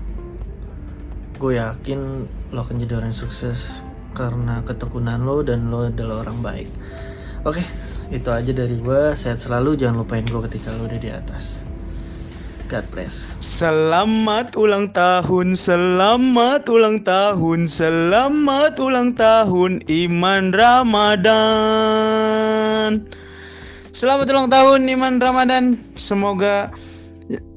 Gue 1.39 1.61
yakin 1.61 2.27
lo 2.51 2.65
akan 2.65 2.81
jadi 2.81 2.99
orang 2.99 3.15
yang 3.15 3.21
sukses 3.23 3.87
Karena 4.17 4.65
ketekunan 4.67 5.23
lo 5.23 5.45
dan 5.47 5.71
lo 5.71 5.87
adalah 5.87 6.27
orang 6.27 6.43
baik 6.43 6.71
Oke, 7.41 7.65
itu 8.13 8.29
aja 8.29 8.53
dari 8.53 8.77
gue. 8.77 9.17
Sehat 9.17 9.41
selalu, 9.41 9.81
jangan 9.81 10.05
lupain 10.05 10.21
gue 10.29 10.45
ketika 10.45 10.77
lo 10.77 10.85
udah 10.85 11.01
di 11.01 11.09
atas. 11.09 11.65
God 12.69 12.85
bless. 12.93 13.41
Selamat 13.41 14.53
ulang 14.61 14.93
tahun, 14.93 15.57
selamat 15.57 16.69
ulang 16.69 17.01
tahun, 17.01 17.65
selamat 17.65 18.77
ulang 18.77 19.17
tahun 19.17 19.81
Iman 19.89 20.53
Ramadan. 20.53 21.41
Selamat 24.01 24.33
ulang 24.33 24.49
tahun 24.49 24.89
Iman 24.89 25.21
Ramadan. 25.21 25.77
Semoga 25.93 26.73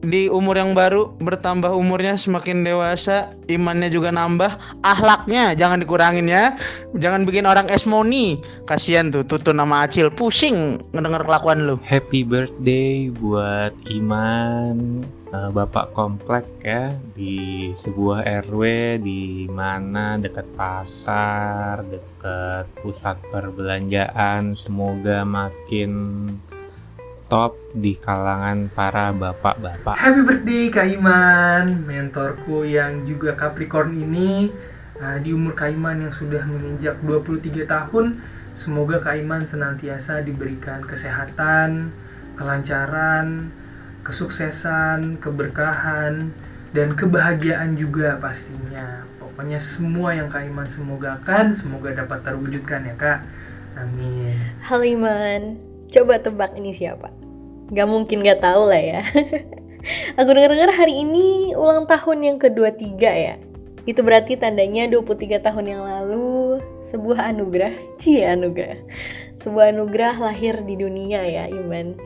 di 0.03 0.27
umur 0.27 0.59
yang 0.59 0.75
baru 0.75 1.15
bertambah 1.23 1.71
umurnya 1.71 2.19
semakin 2.19 2.67
dewasa, 2.67 3.31
imannya 3.47 3.87
juga 3.87 4.11
nambah, 4.11 4.51
ahlaknya 4.83 5.55
jangan 5.55 5.79
dikurangin 5.79 6.27
ya. 6.27 6.51
Jangan 6.99 7.23
bikin 7.23 7.47
orang 7.47 7.71
esmoni. 7.71 8.43
Kasihan 8.67 9.07
tuh 9.07 9.23
tutun 9.23 9.55
nama 9.55 9.87
Acil 9.87 10.11
pusing 10.11 10.83
ngedenger 10.91 11.23
kelakuan 11.23 11.63
lu. 11.63 11.79
Happy 11.79 12.27
birthday 12.27 13.07
buat 13.07 13.71
Iman, 13.87 15.07
eh, 15.33 15.49
Bapak 15.49 15.97
komplek 15.97 16.45
ya 16.61 16.93
di 17.17 17.69
sebuah 17.73 18.21
RW 18.45 18.61
di 19.01 19.49
mana 19.49 20.21
dekat 20.21 20.45
pasar, 20.53 21.81
dekat 21.89 22.69
pusat 22.79 23.17
perbelanjaan. 23.33 24.53
Semoga 24.53 25.25
makin 25.25 25.91
top 27.33 27.57
di 27.73 27.97
kalangan 27.97 28.69
para 28.69 29.09
bapak-bapak. 29.09 29.97
Happy 29.97 30.21
birthday 30.21 30.69
Kak 30.69 30.85
Iman, 30.85 31.81
mentorku 31.89 32.61
yang 32.61 33.01
juga 33.09 33.33
Capricorn 33.33 33.89
ini 33.97 34.53
uh, 35.01 35.17
di 35.17 35.33
umur 35.33 35.57
Kak 35.57 35.73
Iman 35.73 36.05
yang 36.05 36.13
sudah 36.13 36.45
menginjak 36.45 37.01
23 37.01 37.65
tahun. 37.65 38.21
Semoga 38.53 39.01
Kak 39.01 39.17
Iman 39.17 39.49
senantiasa 39.49 40.21
diberikan 40.21 40.85
kesehatan, 40.85 41.89
kelancaran, 42.37 43.49
kesuksesan, 44.03 45.17
keberkahan, 45.23 46.35
dan 46.75 46.87
kebahagiaan 46.93 47.79
juga 47.79 48.19
pastinya. 48.19 49.07
Pokoknya 49.17 49.57
semua 49.57 50.13
yang 50.13 50.27
Kak 50.29 50.43
Iman 50.45 50.67
semogakan, 50.67 51.55
semoga 51.55 51.95
dapat 51.95 52.21
terwujudkan 52.21 52.85
ya 52.85 52.95
Kak. 52.99 53.19
Amin. 53.79 54.37
Halo 54.61 54.85
Iman, 54.85 55.57
coba 55.89 56.21
tebak 56.21 56.53
ini 56.53 56.75
siapa? 56.77 57.09
Gak 57.73 57.89
mungkin 57.89 58.21
gak 58.21 58.43
tahu 58.43 58.69
lah 58.69 58.81
ya. 58.83 59.01
Aku 60.19 60.29
dengar-dengar 60.29 60.71
hari 60.75 61.03
ini 61.03 61.57
ulang 61.57 61.89
tahun 61.89 62.23
yang 62.23 62.37
ke-23 62.37 63.01
ya. 63.01 63.35
Itu 63.83 63.99
berarti 63.99 64.39
tandanya 64.39 64.87
23 64.87 65.43
tahun 65.43 65.65
yang 65.67 65.83
lalu 65.83 66.63
sebuah 66.87 67.35
anugerah, 67.35 67.73
cie 67.99 68.23
anugerah. 68.23 68.79
Sebuah 69.43 69.75
anugerah 69.75 70.23
lahir 70.23 70.63
di 70.63 70.79
dunia 70.79 71.19
ya, 71.27 71.51
Iman. 71.51 71.99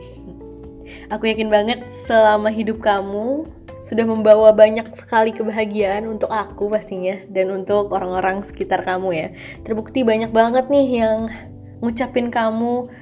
Aku 1.08 1.24
yakin 1.24 1.48
banget 1.48 1.88
selama 1.88 2.52
hidup 2.52 2.84
kamu 2.84 3.48
sudah 3.88 4.04
membawa 4.04 4.52
banyak 4.52 4.84
sekali 4.92 5.32
kebahagiaan 5.32 6.04
untuk 6.04 6.28
aku 6.28 6.68
pastinya 6.68 7.16
dan 7.32 7.48
untuk 7.48 7.88
orang-orang 7.88 8.44
sekitar 8.44 8.84
kamu 8.84 9.16
ya. 9.16 9.28
Terbukti 9.64 10.04
banyak 10.04 10.28
banget 10.28 10.68
nih 10.68 11.00
yang 11.00 11.32
ngucapin 11.80 12.28
kamu 12.28 12.92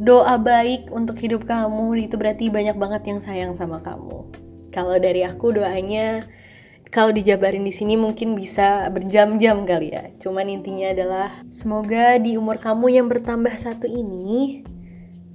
doa 0.00 0.40
baik 0.40 0.88
untuk 0.88 1.20
hidup 1.20 1.44
kamu 1.44 2.08
itu 2.08 2.16
berarti 2.16 2.48
banyak 2.48 2.80
banget 2.80 3.02
yang 3.12 3.20
sayang 3.20 3.52
sama 3.60 3.84
kamu. 3.84 4.24
Kalau 4.72 4.96
dari 4.96 5.22
aku 5.28 5.52
doanya 5.52 6.24
Kalau 6.94 7.10
dijabarin 7.10 7.66
di 7.66 7.74
sini 7.74 7.98
mungkin 7.98 8.38
bisa 8.38 8.86
berjam-jam 8.86 9.66
kali 9.66 9.98
ya. 9.98 10.14
Cuman 10.22 10.46
intinya 10.46 10.94
adalah 10.94 11.42
semoga 11.50 12.22
di 12.22 12.38
umur 12.38 12.62
kamu 12.62 12.86
yang 12.86 13.10
bertambah 13.10 13.50
satu 13.58 13.90
ini 13.90 14.62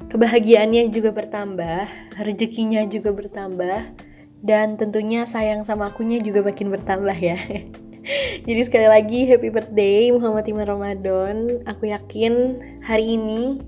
kebahagiaannya 0.10 0.90
juga 0.90 1.14
bertambah, 1.14 1.86
rezekinya 2.18 2.86
juga 2.90 3.14
bertambah, 3.14 3.94
dan 4.42 4.76
tentunya 4.76 5.30
sayang 5.30 5.64
sama 5.64 5.94
akunya 5.94 6.18
juga 6.20 6.42
makin 6.42 6.74
bertambah 6.74 7.18
ya. 7.18 7.38
Jadi 8.48 8.62
sekali 8.66 8.88
lagi 8.90 9.30
happy 9.30 9.54
birthday 9.54 10.10
Muhammad 10.10 10.50
Iman 10.50 10.66
Ramadan. 10.66 11.36
Aku 11.70 11.86
yakin 11.94 12.58
hari 12.82 13.20
ini 13.20 13.62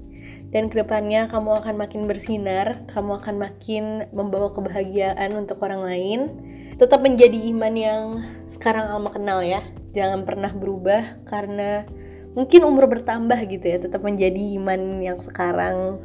dan 0.49 0.67
ke 0.67 0.81
depannya 0.81 1.29
kamu 1.29 1.61
akan 1.61 1.75
makin 1.77 2.09
bersinar, 2.09 2.81
kamu 2.89 3.21
akan 3.21 3.35
makin 3.37 3.83
membawa 4.09 4.49
kebahagiaan 4.51 5.37
untuk 5.37 5.61
orang 5.61 5.85
lain 5.85 6.21
tetap 6.81 7.05
menjadi 7.05 7.37
iman 7.53 7.73
yang 7.77 8.03
sekarang 8.49 8.89
Alma 8.89 9.13
kenal 9.13 9.45
ya. 9.45 9.61
Jangan 9.93 10.25
pernah 10.25 10.49
berubah 10.49 11.21
karena 11.29 11.85
mungkin 12.33 12.65
umur 12.65 12.89
bertambah 12.89 13.37
gitu 13.45 13.61
ya. 13.61 13.77
Tetap 13.77 14.01
menjadi 14.01 14.57
iman 14.57 14.97
yang 14.97 15.21
sekarang 15.21 16.01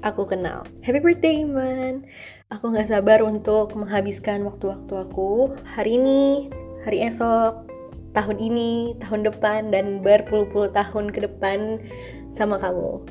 aku 0.00 0.24
kenal. 0.28 0.64
Happy 0.80 1.00
birthday 1.00 1.44
Iman. 1.44 2.04
Aku 2.50 2.74
gak 2.74 2.90
sabar 2.90 3.22
untuk 3.22 3.76
menghabiskan 3.78 4.42
waktu-waktu 4.42 5.06
aku 5.06 5.54
hari 5.62 6.02
ini, 6.02 6.50
hari 6.82 7.06
esok, 7.06 7.68
tahun 8.10 8.42
ini, 8.42 8.98
tahun 8.98 9.22
depan, 9.22 9.70
dan 9.70 10.02
berpuluh-puluh 10.02 10.74
tahun 10.74 11.14
ke 11.14 11.30
depan 11.30 11.78
sama 12.34 12.58
kamu. 12.58 13.06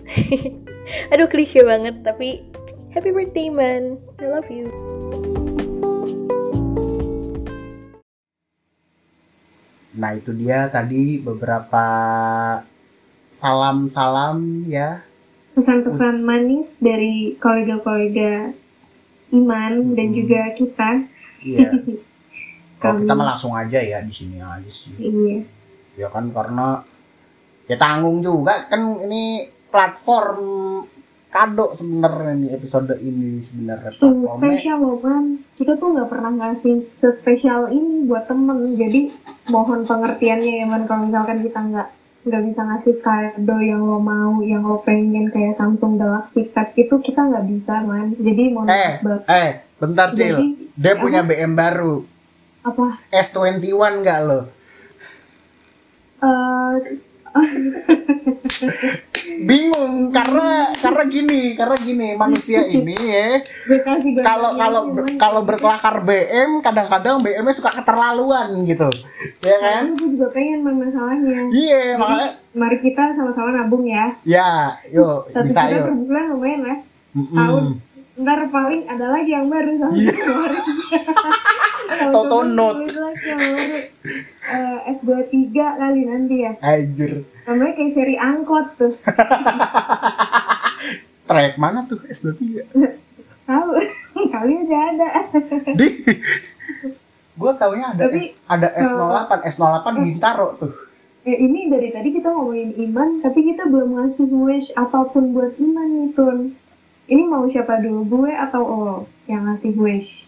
Aduh 1.16 1.30
klise 1.32 1.64
banget, 1.64 2.04
tapi 2.04 2.44
happy 2.92 3.16
birthday 3.16 3.48
man. 3.48 3.96
I 4.20 4.28
love 4.28 4.50
you. 4.52 4.68
Nah 9.96 10.16
itu 10.16 10.36
dia 10.36 10.68
tadi 10.68 11.20
beberapa 11.24 11.86
salam-salam 13.32 14.68
ya. 14.68 15.09
Pesan-pesan 15.60 16.24
manis 16.24 16.72
dari 16.80 17.36
kolega-kolega 17.36 18.56
Iman 19.30 19.94
dan 19.94 20.08
Hmm. 20.10 20.16
juga 20.16 20.42
kita. 20.56 20.90
Iya. 21.44 21.70
Kalau 22.82 23.04
kita 23.04 23.12
mah 23.12 23.28
langsung 23.30 23.52
aja 23.52 23.76
ya 23.76 24.00
di 24.00 24.10
sini 24.10 24.40
aja 24.40 24.66
sih. 24.66 24.96
Iya. 24.98 25.44
Ya 26.00 26.08
kan 26.08 26.32
karena 26.32 26.80
ya 27.68 27.76
tanggung 27.76 28.24
juga 28.24 28.66
kan 28.66 28.80
ini 29.04 29.44
platform 29.68 30.40
kado 31.30 31.78
sebenarnya 31.78 32.34
nih 32.40 32.52
episode 32.58 32.90
ini 32.98 33.38
sebenarnya 33.38 33.94
platformnya 33.94 34.50
spesial 34.50 34.78
loh 34.80 34.98
man. 34.98 35.26
Kita 35.54 35.76
tuh 35.76 35.88
nggak 35.94 36.10
pernah 36.10 36.32
ngasih 36.34 36.90
sespesial 36.90 37.70
ini 37.70 38.08
buat 38.08 38.26
temen. 38.26 38.74
Jadi 38.74 39.12
mohon 39.52 39.84
pengertiannya 39.84 40.54
ya 40.58 40.66
man 40.66 40.88
kalau 40.88 41.06
misalkan 41.06 41.44
kita 41.44 41.60
nggak 41.60 41.90
nggak 42.30 42.46
bisa 42.46 42.62
ngasih 42.64 42.96
kado 43.02 43.58
yang 43.60 43.82
lo 43.82 43.98
mau, 43.98 44.40
yang 44.46 44.62
lo 44.62 44.78
pengen 44.86 45.34
kayak 45.34 45.58
Samsung 45.58 45.98
Galaxy 45.98 46.46
Tab 46.54 46.72
itu 46.78 46.94
kita 47.02 47.26
nggak 47.26 47.46
bisa 47.50 47.82
man. 47.84 48.14
Jadi 48.14 48.44
mohon 48.54 48.70
eh 48.70 49.02
banget. 49.02 49.22
eh 49.26 49.50
bentar 49.82 50.14
cil 50.14 50.38
Jadi, 50.38 50.46
dia 50.78 50.94
punya 50.96 51.26
BM 51.26 51.58
baru 51.58 52.06
apa? 52.62 53.02
S21 53.10 53.74
enggak 53.74 54.20
lo 54.30 54.42
eh 56.20 56.76
bingung 59.50 60.10
karena 60.10 60.69
karena 60.80 61.04
gini 61.06 61.42
karena 61.54 61.76
gini 61.76 62.10
manusia 62.16 62.64
ini 62.66 62.96
ya 62.96 63.44
kalau 64.24 64.56
kalau 64.56 64.82
Man. 64.92 65.20
kalau 65.20 65.42
berkelakar 65.44 66.02
BM 66.02 66.64
kadang-kadang 66.64 67.20
BM-nya 67.20 67.54
suka 67.54 67.76
keterlaluan 67.76 68.64
gitu 68.64 68.90
ya 69.44 69.58
kan 69.60 69.94
gue 69.94 70.10
juga 70.16 70.28
pengen 70.32 70.64
masalahnya. 70.64 71.52
iya 71.52 72.00
makanya 72.00 72.30
Mari 72.50 72.82
kita 72.82 73.14
sama-sama 73.14 73.54
nabung 73.54 73.86
ya. 73.86 74.10
ya 74.26 74.74
yuk 74.90 75.30
Satu 75.30 75.46
bisa 75.46 75.70
yuk 75.70 75.86
per 75.86 75.94
bulan 75.94 76.26
lumayan 76.34 76.62
lah. 76.66 76.78
Mm-mm. 77.14 77.38
Tahun. 77.38 77.64
Ntar 78.20 78.40
paling 78.52 78.84
ada 78.90 79.06
lagi 79.16 79.32
yang 79.32 79.48
baru 79.48 79.72
sama 79.80 79.94
kemarin. 79.96 80.64
Toto 82.14 82.40
note. 82.44 82.84
Eh, 84.50 84.78
S23 84.98 85.54
kali 85.56 86.02
nanti 86.04 86.36
ya. 86.44 86.52
Anjir. 86.60 87.24
Namanya 87.48 87.74
kayak 87.80 87.92
seri 87.94 88.16
angkot 88.18 88.66
tuh. 88.76 88.94
Trayek 91.30 91.62
mana 91.62 91.86
tuh 91.86 92.02
S23? 92.10 92.66
Tahu. 93.46 93.70
Kali 94.34 94.54
aja 94.66 94.78
ada. 94.90 95.08
Di 95.78 95.88
Gue 97.40 97.52
taunya 97.56 97.96
ada 97.96 98.10
Tapi, 98.10 98.36
S, 98.36 98.50
ada 98.52 98.68
S08, 98.74 99.32
S08 99.48 99.86
Bintaro 100.02 100.58
tuh. 100.60 100.74
Eh, 101.24 101.38
ini 101.40 101.70
dari 101.70 101.94
tadi 101.94 102.12
kita 102.12 102.34
ngomongin 102.34 102.76
Iman, 102.82 103.22
tapi 103.22 103.46
kita 103.46 103.64
belum 103.70 103.96
ngasih 103.96 104.28
wish 104.28 104.68
apa 104.76 105.08
pun 105.08 105.32
buat 105.32 105.56
Iman 105.56 105.88
nih, 105.88 106.10
Tun. 106.18 106.52
Ini 107.08 107.24
mau 107.30 107.48
siapa 107.48 107.80
dulu, 107.80 108.26
gue 108.26 108.32
atau 108.36 108.64
lo 108.66 108.98
yang 109.30 109.48
ngasih 109.48 109.72
wish? 109.78 110.28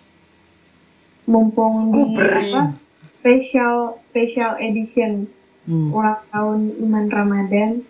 Mumpung 1.28 1.92
Gue 1.92 2.16
di 2.16 2.22
apa? 2.22 2.78
Special 3.02 3.98
special 4.00 4.56
edition 4.62 5.28
Hmm. 5.62 5.94
ulang 5.94 6.18
tahun 6.34 6.60
Iman 6.82 7.06
Ramadan 7.14 7.86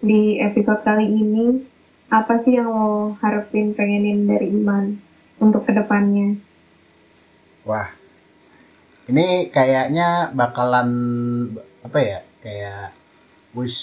di 0.00 0.40
episode 0.40 0.80
kali 0.80 1.04
ini 1.04 1.60
apa 2.12 2.36
sih 2.36 2.60
yang 2.60 2.68
lo 2.68 3.16
harapin 3.24 3.72
pengenin 3.72 4.28
dari 4.28 4.52
Iman 4.52 5.00
untuk 5.40 5.64
ke 5.64 5.72
depannya? 5.72 6.36
Wah. 7.64 7.88
Ini 9.08 9.48
kayaknya 9.48 10.28
bakalan 10.36 10.90
apa 11.80 11.98
ya? 12.04 12.20
Kayak 12.44 12.92
wish 13.56 13.80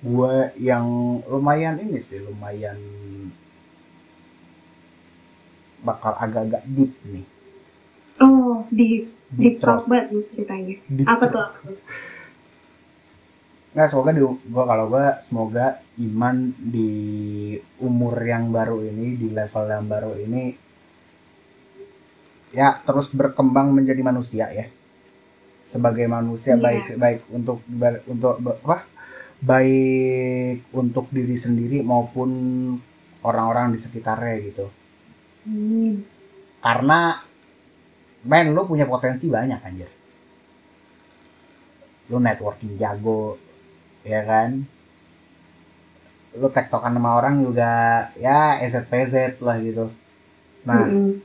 gue 0.00 0.52
yang 0.56 0.84
lumayan 1.28 1.76
ini 1.76 2.00
sih, 2.00 2.24
lumayan 2.24 2.80
bakal 5.84 6.16
agak-agak 6.16 6.64
deep 6.72 6.92
nih. 7.04 7.26
Oh, 8.24 8.64
di 8.72 9.04
Deep 9.34 9.58
throat. 9.58 9.82
talk 9.82 9.90
banget 9.90 10.24
ceritanya. 10.30 10.74
Deep 10.86 11.06
Apa 11.10 11.24
tuh? 11.26 11.46
Nggak, 13.74 13.88
semoga 13.90 14.10
di 14.14 14.22
gua 14.22 14.64
kalau 14.70 14.86
gua 14.86 15.18
semoga 15.18 15.66
iman 15.98 16.54
di 16.54 16.90
umur 17.82 18.14
yang 18.22 18.54
baru 18.54 18.78
ini, 18.86 19.18
di 19.18 19.28
level 19.34 19.64
yang 19.66 19.86
baru 19.90 20.14
ini 20.14 20.44
ya 22.54 22.78
terus 22.86 23.10
berkembang 23.18 23.74
menjadi 23.74 23.98
manusia 24.06 24.46
ya. 24.54 24.70
Sebagai 25.66 26.06
manusia 26.06 26.54
Iya. 26.54 26.62
baik 26.62 26.84
baik 27.02 27.20
untuk 27.34 27.58
untuk 28.06 28.34
apa? 28.62 28.86
Baik 29.42 30.70
untuk 30.70 31.10
diri 31.10 31.34
sendiri 31.34 31.82
maupun 31.82 32.30
orang-orang 33.26 33.74
di 33.74 33.78
sekitarnya 33.82 34.34
gitu. 34.38 34.66
Hmm. 35.50 35.98
Karena 36.62 37.18
men 38.24 38.54
lu 38.54 38.62
punya 38.70 38.86
potensi 38.86 39.26
banyak 39.26 39.60
anjir. 39.66 39.90
Lu 42.12 42.22
networking 42.22 42.78
jago, 42.78 43.34
ya 44.04 44.20
kan? 44.22 44.62
Lu 46.38 46.48
tektokan 46.50 46.94
sama 46.94 47.18
orang 47.18 47.42
juga 47.42 47.72
ya 48.18 48.60
EZPZ 48.62 49.40
lah 49.42 49.56
gitu. 49.62 49.90
Nah, 50.68 50.84
Mm-mm. 50.86 51.20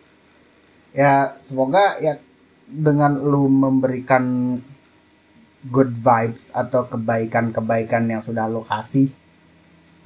ya 0.93 1.37
semoga 1.43 1.97
ya 2.01 2.17
dengan 2.69 3.17
lu 3.19 3.49
memberikan 3.49 4.57
good 5.67 5.91
vibes 5.91 6.55
atau 6.55 6.87
kebaikan-kebaikan 6.87 8.07
yang 8.07 8.21
sudah 8.23 8.47
lu 8.47 8.63
kasih, 8.63 9.11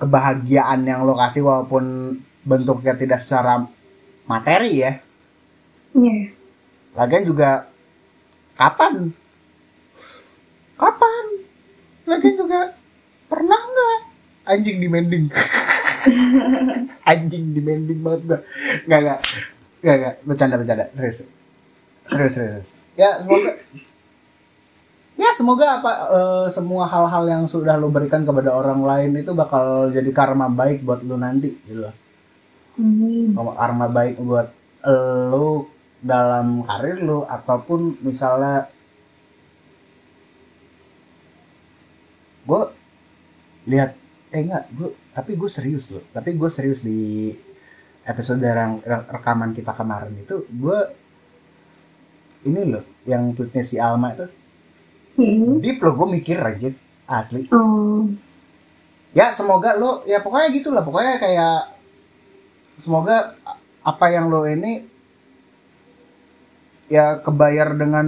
kebahagiaan 0.01 0.81
yang 0.87 1.05
lu 1.05 1.13
kasih 1.13 1.45
walaupun 1.45 2.17
bentuknya 2.43 2.97
tidak 2.97 3.19
secara 3.21 3.63
materi 4.25 4.81
ya, 4.81 4.93
Iya. 5.93 6.33
Lagian 6.97 7.25
juga 7.25 7.69
kapan? 8.57 9.13
Kapan? 10.77 11.22
Lagian 12.03 12.35
juga 12.35 12.59
pernah 13.31 13.59
nggak 13.59 13.99
anjing 14.43 14.77
demanding? 14.83 15.25
anjing 17.09 17.45
demanding 17.55 17.99
banget 18.03 18.21
gua. 18.27 18.39
Nggak 18.87 18.99
nggak 18.99 19.19
nggak 19.83 19.95
nggak 19.99 20.15
bercanda 20.27 20.55
bercanda 20.59 20.85
serius 20.91 21.23
serius 22.03 22.33
serius. 22.35 22.67
Ya 22.99 23.19
semoga 23.23 23.51
ya 25.13 25.29
semoga 25.31 25.65
apa 25.79 25.91
eh, 26.11 26.47
semua 26.51 26.89
hal-hal 26.89 27.23
yang 27.29 27.43
sudah 27.47 27.79
lo 27.79 27.87
berikan 27.87 28.27
kepada 28.27 28.51
orang 28.51 28.83
lain 28.83 29.11
itu 29.15 29.31
bakal 29.31 29.87
jadi 29.93 30.09
karma 30.11 30.51
baik 30.51 30.83
buat 30.83 31.05
lo 31.07 31.15
nanti 31.15 31.55
gitu 31.67 31.87
loh. 31.87 31.95
Hmm. 32.73 33.37
karma 33.37 33.85
baik 33.85 34.17
buat 34.17 34.49
lo 35.31 35.69
dalam 36.03 36.67
karir 36.67 36.99
lo 36.99 37.23
ataupun 37.23 38.03
misalnya 38.03 38.67
gue 42.43 42.61
lihat 43.69 43.95
eh 44.33 44.41
enggak 44.43 44.67
gue 44.73 44.89
tapi 45.13 45.37
gue 45.37 45.49
serius 45.49 45.93
loh. 45.93 46.03
Tapi 46.11 46.35
gue 46.35 46.49
serius 46.49 46.81
di 46.81 47.31
episode 48.03 48.43
yang 48.43 48.83
re- 48.83 49.07
rekaman 49.07 49.55
kita 49.55 49.71
kemarin 49.71 50.11
itu 50.19 50.43
gue 50.51 50.79
ini 52.43 52.61
loh 52.67 52.83
yang 53.07 53.31
tweetnya 53.31 53.63
si 53.63 53.79
Alma 53.79 54.11
itu. 54.11 54.27
Hmm. 55.13 55.61
deep 55.61 55.77
loh 55.77 55.93
gue 55.93 56.07
mikir 56.17 56.41
aja 56.41 56.73
asli. 57.05 57.45
Oh, 57.53 58.09
ya 59.13 59.29
semoga 59.29 59.77
lo 59.77 60.01
ya 60.09 60.25
pokoknya 60.25 60.49
gitu 60.57 60.73
lah 60.73 60.81
pokoknya 60.81 61.21
kayak 61.21 61.69
semoga 62.81 63.37
apa 63.85 64.05
yang 64.09 64.33
lo 64.33 64.49
ini 64.49 64.89
ya 66.89 67.21
kebayar 67.21 67.77
dengan 67.77 68.07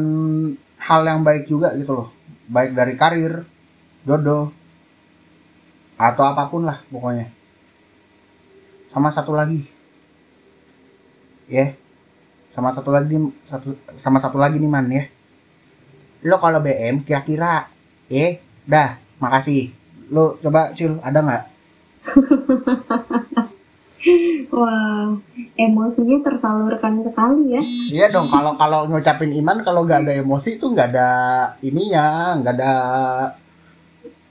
hal 0.81 1.01
yang 1.05 1.21
baik 1.21 1.45
juga 1.45 1.77
gitu 1.77 1.93
loh. 1.93 2.09
Baik 2.49 2.73
dari 2.73 2.97
karir 2.97 3.45
jodoh. 4.05 4.53
Atau 5.97 6.23
apa 6.23 6.47
pun 6.47 6.63
lah 6.63 6.79
pokoknya. 6.93 7.27
Sama 8.93 9.09
satu 9.11 9.33
lagi. 9.33 9.65
Ya. 11.49 11.73
Sama 12.53 12.71
satu 12.71 12.93
lagi 12.93 13.19
satu 13.43 13.75
sama 13.99 14.21
satu 14.21 14.39
lagi 14.39 14.61
nih 14.61 14.69
man 14.71 14.87
ya. 14.87 15.03
Lo 16.23 16.39
kalau 16.39 16.63
BM 16.63 17.03
kira-kira 17.03 17.67
eh 18.07 18.39
dah. 18.63 19.01
Makasih. 19.19 19.73
Lo 20.13 20.37
coba 20.39 20.71
cil 20.77 21.01
ada 21.01 21.19
nggak? 21.19 21.43
Wah, 24.53 25.17
emosinya 25.57 26.21
tersalurkan 26.21 27.01
sekali 27.01 27.57
ya. 27.57 27.61
iya 27.89 28.05
dong 28.13 28.29
kalau 28.29 28.53
kalau 28.53 28.85
ngucapin 28.85 29.33
iman 29.41 29.65
kalau 29.65 29.81
nggak 29.81 30.05
ada 30.05 30.13
emosi 30.21 30.61
tuh 30.61 30.77
nggak 30.77 30.93
ada 30.93 31.09
ininya 31.65 32.37
nggak 32.37 32.53
ada 32.53 32.73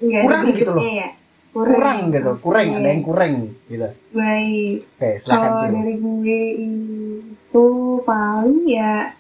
Ada 0.02 0.20
Kurang 0.24 0.42
gitu 0.50 0.72
loh. 0.72 0.85
Ya. 0.85 1.09
kurang 1.54 2.11
gitu 2.11 2.33
kurang 2.42 2.66
Oke. 2.66 2.76
ada 2.83 2.88
yang 2.90 3.02
kurang 3.07 3.33
gitu 3.70 3.88
Baik. 4.11 4.76
oke 4.98 5.11
silakan 5.22 5.50
Kalau 5.54 5.70
dari 5.70 5.94
gue 6.02 6.40
itu 6.66 7.66
paling 8.02 8.62
ya 8.66 9.14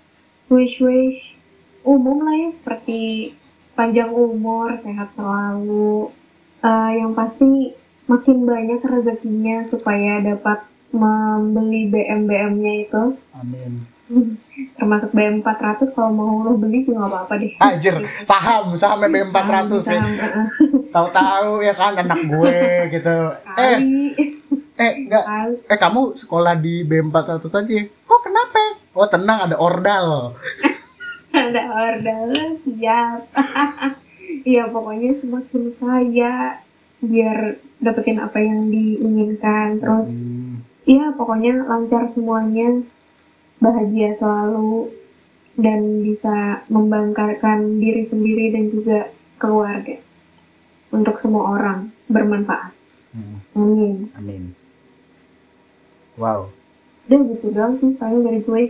wish 0.50 0.82
wish 0.82 1.38
umum 1.86 2.26
lah 2.26 2.34
ya 2.34 2.50
seperti 2.58 3.30
panjang 3.74 4.10
umur, 4.10 4.74
sehat 4.82 5.14
selalu. 5.14 6.10
Eh, 6.58 6.90
yang 6.98 7.14
pasti 7.14 7.74
makin 8.06 8.42
banyak 8.42 8.82
rezekinya 8.82 9.66
supaya 9.70 10.18
dapat 10.18 10.64
membeli 10.90 11.86
BM-BM-nya 11.86 12.86
itu 12.86 13.02
amin 13.34 13.86
termasuk 14.78 15.10
BM 15.10 15.42
400 15.42 15.94
kalau 15.94 16.10
mau 16.14 16.46
lo 16.46 16.54
beli 16.54 16.86
juga 16.86 17.04
nggak 17.04 17.10
apa-apa 17.10 17.34
deh. 17.42 17.52
Anjir, 17.58 17.96
saham, 18.22 18.74
sahamnya 18.78 19.08
BM 19.10 19.28
400 19.34 19.74
ya. 19.74 19.80
Saham, 19.80 20.12
eh, 20.14 20.48
Tahu-tahu 20.94 21.50
ya 21.62 21.74
kan 21.74 21.92
anak 21.98 22.20
gue 22.26 22.58
gitu. 22.94 23.16
Eh, 23.58 23.76
eh 24.74 24.92
enggak 25.06 25.24
eh 25.70 25.78
kamu 25.78 26.14
sekolah 26.14 26.54
di 26.58 26.86
BM 26.86 27.10
400 27.10 27.50
aja. 27.50 27.74
Kok 28.06 28.20
kenapa? 28.22 28.62
Oh, 28.94 29.10
tenang 29.10 29.50
ada 29.50 29.56
ordal. 29.58 30.34
ada 31.34 31.62
order 31.66 32.54
siap 32.62 33.26
Iya 34.50 34.68
pokoknya 34.68 35.16
semakin 35.16 35.62
kaya 35.80 36.60
biar 37.00 37.56
dapetin 37.80 38.20
apa 38.20 38.38
yang 38.40 38.68
diinginkan 38.68 39.80
terus 39.80 40.08
Hmm, 40.08 40.60
Iya 40.84 41.16
pokoknya 41.16 41.64
lancar 41.64 42.04
semuanya 42.12 42.84
bahagia 43.62 44.14
selalu 44.14 44.90
dan 45.54 46.02
bisa 46.02 46.66
membanggakan 46.66 47.78
diri 47.78 48.02
sendiri 48.02 48.50
dan 48.50 48.64
juga 48.74 48.98
keluarga 49.38 49.98
untuk 50.90 51.18
semua 51.22 51.58
orang 51.58 51.90
bermanfaat 52.10 52.74
hmm, 53.14 53.36
amin 53.54 53.96
amin. 54.18 54.44
Wow. 56.14 56.50
udah 57.10 57.20
gitu 57.34 57.46
doang 57.50 57.74
sih 57.78 57.92
paling 57.98 58.22
dari 58.22 58.40
gue 58.42 58.64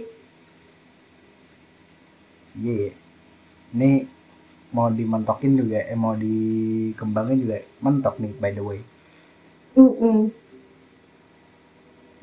Iya. 2.55 2.95
Ini 3.75 4.07
mau 4.71 4.87
dimentokin 4.91 5.59
juga, 5.59 5.83
eh 5.83 5.99
mau 5.99 6.15
dikembangin 6.15 7.39
juga 7.43 7.59
mentok 7.83 8.15
nih 8.23 8.33
by 8.39 8.51
the 8.55 8.63
way. 8.63 8.81
Mm-mm. 9.75 10.31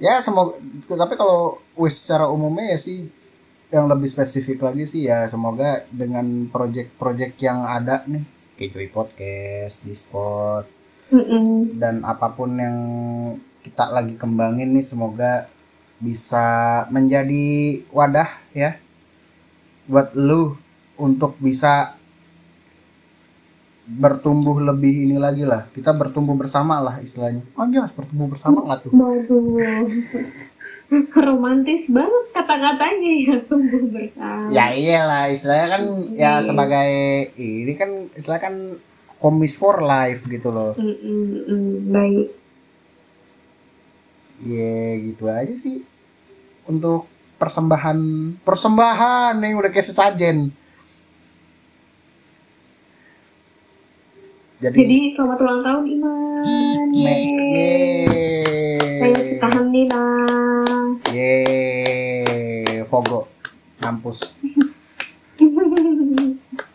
Ya 0.01 0.17
semoga 0.17 0.57
tapi 0.97 1.13
kalau 1.13 1.61
wish 1.77 2.01
secara 2.01 2.25
umumnya 2.25 2.73
ya 2.73 2.79
sih 2.81 3.05
yang 3.71 3.87
lebih 3.87 4.09
spesifik 4.11 4.65
lagi 4.65 4.83
sih 4.83 5.07
ya 5.07 5.29
semoga 5.31 5.87
dengan 5.93 6.49
project-project 6.51 7.39
yang 7.39 7.63
ada 7.63 8.03
nih 8.09 8.25
kayak 8.59 8.71
Joy 8.75 8.87
Podcast, 8.91 9.87
Discord 9.87 10.67
Mm-mm. 11.13 11.79
dan 11.79 12.03
apa 12.03 12.33
pun 12.35 12.51
yang 12.57 12.77
kita 13.63 13.93
lagi 13.93 14.19
kembangin 14.19 14.75
nih 14.75 14.83
semoga 14.83 15.47
bisa 16.01 16.83
menjadi 16.89 17.79
wadah 17.93 18.27
ya 18.57 18.75
buat 19.85 20.17
lu 20.17 20.57
untuk 20.99 21.37
bisa 21.39 21.95
bertumbuh 23.85 24.61
lebih 24.61 25.09
ini 25.09 25.17
lagi 25.17 25.43
lah. 25.43 25.65
Kita 25.67 25.91
bertumbuh 25.91 26.37
bersama 26.37 26.77
lah 26.79 27.01
istilahnya. 27.01 27.41
Oh 27.57 27.65
jelas 27.65 27.91
bertumbuh 27.91 28.29
bersama 28.29 28.61
nggak 28.61 28.87
tuh? 28.87 28.91
Romantis 31.15 31.87
banget 31.87 32.25
kata-katanya 32.35 33.11
ya 33.23 33.35
tumbuh 33.47 33.83
bersama. 33.89 34.51
Ya 34.51 34.75
iyalah 34.75 35.31
istilahnya 35.31 35.67
kan 35.71 35.83
ya 36.11 36.31
Iya. 36.39 36.43
sebagai 36.43 36.89
ini 37.39 37.73
kan 37.79 37.89
istilah 38.11 38.39
kan 38.43 38.55
komis 39.17 39.55
for 39.55 39.79
life 39.79 40.27
gitu 40.27 40.51
loh. 40.51 40.75
Mm-mm, 40.75 41.47
mm, 41.47 41.71
baik. 41.89 42.27
Ya 44.41 44.97
gitu 44.99 45.23
aja 45.31 45.55
sih. 45.55 45.85
Untuk 46.67 47.07
persembahan 47.39 47.97
persembahan 48.43 49.39
nih 49.39 49.53
udah 49.57 49.69
kayak 49.71 49.87
sesajen 49.87 50.51
jadi, 54.61 54.77
jadi 54.77 54.97
selamat 55.17 55.37
ulang 55.41 55.61
tahun 55.65 55.85
Iman. 55.89 56.87
Yeay. 56.93 58.05
Saya 59.01 59.17
tahan 59.41 59.65
Nina 59.73 60.05
yeay. 61.09 62.85
Fogo 62.85 63.25
mampus. 63.81 64.21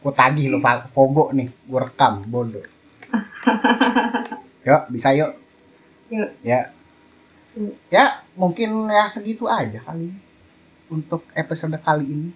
Gue 0.03 0.12
tagih 0.14 0.51
lo 0.51 0.59
Fogo 0.90 1.31
nih 1.31 1.46
Gue 1.46 1.79
rekam 1.79 2.27
bodoh. 2.27 2.66
Yuk 4.66 4.83
bisa 4.90 5.14
yuk. 5.14 5.38
Yuk. 6.11 6.31
Ya. 6.42 6.75
Ya 7.87 8.18
mungkin 8.35 8.90
ya 8.90 9.07
segitu 9.07 9.46
aja 9.46 9.79
kali 9.79 10.11
Untuk 10.90 11.22
episode 11.38 11.79
kali 11.79 12.11
ini. 12.11 12.31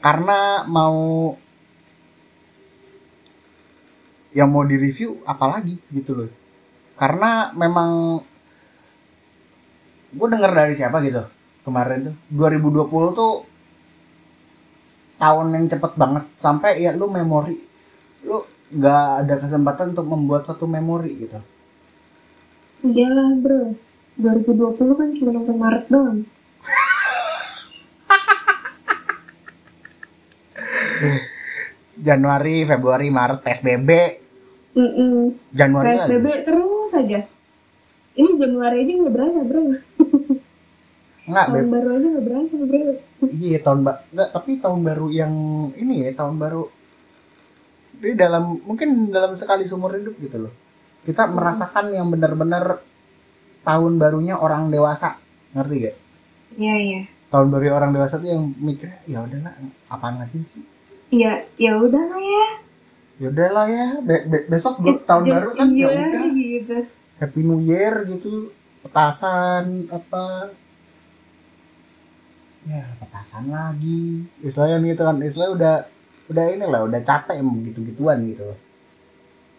Karena 0.00 0.64
mau 0.64 1.36
Yang 4.34 4.48
mau 4.50 4.64
direview 4.66 5.22
apalagi 5.24 5.78
gitu 5.94 6.18
loh. 6.18 6.30
Karena 6.98 7.54
memang 7.54 8.20
Gue 10.14 10.30
denger 10.30 10.54
dari 10.54 10.74
siapa 10.78 11.02
gitu 11.02 11.26
Kemarin 11.66 12.12
tuh. 12.12 12.14
2020 12.30 13.18
tuh 13.18 13.34
tahun 15.14 15.46
yang 15.56 15.66
cepet 15.70 15.94
banget 15.96 16.24
sampai 16.36 16.82
ya 16.82 16.92
lu 16.92 17.08
memori 17.08 17.56
lu 18.26 18.44
nggak 18.74 19.24
ada 19.24 19.34
kesempatan 19.40 19.96
untuk 19.96 20.04
membuat 20.04 20.44
satu 20.44 20.68
memori 20.68 21.24
gitu. 21.24 21.40
Iyalah 22.84 23.32
bro. 23.40 23.72
2020 24.20 25.00
kan 25.00 25.08
cuma 25.16 25.30
sampai 25.40 25.56
Maret 25.56 25.84
doang. 25.88 26.28
Januari 32.06 32.68
Februari 32.68 33.08
Maret 33.08 33.40
PSBB 33.40 34.20
Mm-mm. 34.74 35.38
Januari 35.54 35.94
lagi 35.94 35.98
PSBB 36.10 36.26
terus 36.42 36.90
aja. 36.98 37.20
Ini 38.14 38.30
Januari 38.38 38.76
aja 38.82 38.92
nggak 38.98 39.14
berasa 39.14 39.40
bro. 39.46 39.62
Nggak 41.24 41.46
tahun 41.48 41.68
baru 41.70 41.88
aja 41.94 42.06
nggak 42.10 42.26
berasa 42.26 42.54
bro. 42.58 42.82
Iya 43.30 43.58
tahun 43.62 43.80
ba 43.86 43.92
nggak 44.10 44.28
tapi 44.34 44.50
tahun 44.58 44.80
baru 44.82 45.06
yang 45.14 45.32
ini 45.78 45.94
ya 46.06 46.10
tahun 46.18 46.34
baru. 46.42 46.66
Di 48.02 48.12
dalam 48.18 48.58
mungkin 48.66 49.14
dalam 49.14 49.38
sekali 49.38 49.62
seumur 49.62 49.94
hidup 49.94 50.18
gitu 50.18 50.42
loh. 50.42 50.52
Kita 51.06 51.30
merasakan 51.30 51.94
yang 51.94 52.10
benar-benar 52.10 52.82
tahun 53.62 53.92
barunya 54.02 54.34
orang 54.34 54.74
dewasa. 54.74 55.14
Ngerti 55.54 55.76
gak 55.86 55.96
iya 56.58 56.74
iya. 56.82 57.00
Tahun 57.30 57.46
baru 57.46 57.78
orang 57.78 57.94
dewasa 57.94 58.18
tuh 58.18 58.26
yang 58.26 58.50
mikir 58.58 58.90
ya 59.06 59.22
udahlah 59.22 59.54
apaan 59.86 60.18
lagi 60.18 60.42
sih? 60.42 60.62
Ya 61.14 61.46
ya 61.62 61.78
udah 61.78 62.04
lah 62.10 62.18
ya 62.18 62.63
ya 63.20 63.26
udahlah 63.30 63.66
ya 63.70 63.86
Be- 64.02 64.26
be- 64.26 64.46
besok 64.50 64.74
be- 64.84 65.02
tahun 65.04 65.22
Jam 65.26 65.34
baru 65.38 65.48
kan? 65.54 65.68
Ya 65.74 65.86
udah. 65.90 66.24
gitu. 66.34 66.76
Happy 67.20 67.40
New 67.46 67.60
Year 67.62 67.94
gitu 68.10 68.50
petasan 68.82 69.86
apa. 69.88 70.50
Ya 72.64 72.84
petasan 72.98 73.52
lagi. 73.52 74.24
Istilahnya 74.40 74.78
gitu 74.82 75.02
kan 75.04 75.16
istilah 75.20 75.48
udah 75.52 75.74
udah 76.32 76.44
ini 76.48 76.64
lah 76.64 76.80
udah 76.88 77.00
capek 77.04 77.36
emang 77.36 77.60
gitu 77.68 77.84
gituan 77.84 78.24
gitu 78.24 78.48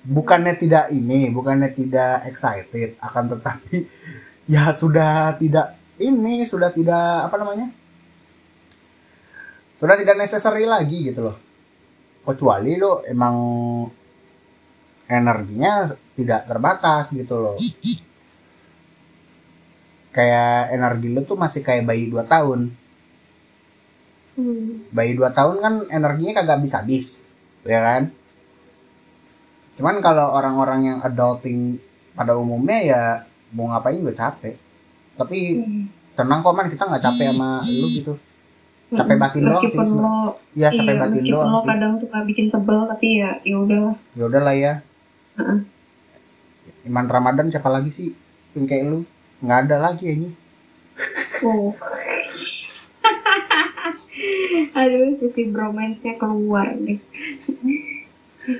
bukannya 0.05 0.53
tidak 0.57 0.89
ini 0.93 1.29
bukannya 1.29 1.69
tidak 1.73 2.25
excited 2.29 2.93
akan 3.01 3.37
tetapi 3.37 3.85
ya 4.53 4.69
sudah 4.73 5.37
tidak 5.37 5.77
ini 6.01 6.41
sudah 6.45 6.69
tidak 6.73 7.29
apa 7.29 7.35
namanya? 7.37 7.67
Sudah 9.77 9.95
tidak 9.99 10.15
necessary 10.17 10.65
lagi 10.65 11.09
gitu 11.11 11.29
loh 11.29 11.37
kecuali 12.25 12.75
lo 12.81 13.05
emang 13.05 13.35
energinya 15.05 15.93
tidak 16.17 16.49
terbatas 16.49 17.13
gitu 17.13 17.37
loh. 17.37 17.57
Kayak 20.09 20.73
energi 20.73 21.07
lo 21.11 21.21
tuh 21.23 21.37
masih 21.37 21.61
kayak 21.61 21.85
bayi 21.85 22.09
2 22.09 22.25
tahun. 22.25 22.61
Hmm. 24.35 24.91
bayi 24.91 25.15
2 25.15 25.31
tahun 25.31 25.63
kan 25.63 25.73
energinya 25.87 26.43
kagak 26.43 26.59
habis 26.59 26.75
habis 26.75 27.05
ya 27.63 27.79
kan? 27.79 28.11
Cuman 29.79 30.03
kalau 30.03 30.35
orang-orang 30.35 30.79
yang 30.91 30.97
adulting 30.99 31.79
pada 32.15 32.35
umumnya 32.35 32.79
ya 32.83 33.01
mau 33.55 33.71
ngapain 33.71 33.95
juga 33.95 34.27
capek. 34.27 34.59
Tapi 35.15 35.39
Hmm. 35.63 35.87
tenang 36.19 36.43
kok 36.43 36.51
man 36.51 36.67
kita 36.67 36.83
nggak 36.83 37.03
capek 37.03 37.27
sama 37.31 37.63
lu 37.63 37.87
gitu 37.91 38.13
capek 38.95 39.17
batin 39.19 39.41
doang 39.45 39.61
sih 39.61 39.77
meskipun 39.77 40.01
lo 40.01 40.39
ya 40.55 40.69
capek 40.71 40.93
iya, 40.95 41.01
batin 41.01 41.21
meskipun 41.21 41.35
doang 41.35 41.51
lo 41.51 41.59
sih. 41.59 41.67
kadang 41.69 41.93
suka 41.99 42.17
bikin 42.25 42.45
sebel 42.49 42.79
tapi 42.87 43.07
ya 43.21 43.31
ya 43.43 43.55
udahlah. 43.59 43.95
Ya 44.15 44.23
udahlah 44.25 44.55
ya. 44.55 44.73
Heeh. 45.37 45.59
Iman 46.85 47.07
Ramadan 47.09 47.51
siapa 47.51 47.69
lagi 47.69 47.91
sih? 47.91 48.09
Yang 48.55 48.65
kayak 48.71 48.83
lu? 48.89 48.99
Nggak 49.43 49.59
ada 49.67 49.77
lagi 49.91 50.05
ini. 50.07 50.29
Oh. 51.43 51.75
Aduh 54.79 55.19
sisi 55.19 55.51
bromance-nya 55.51 56.15
keluar 56.15 56.71
nih. 56.79 56.99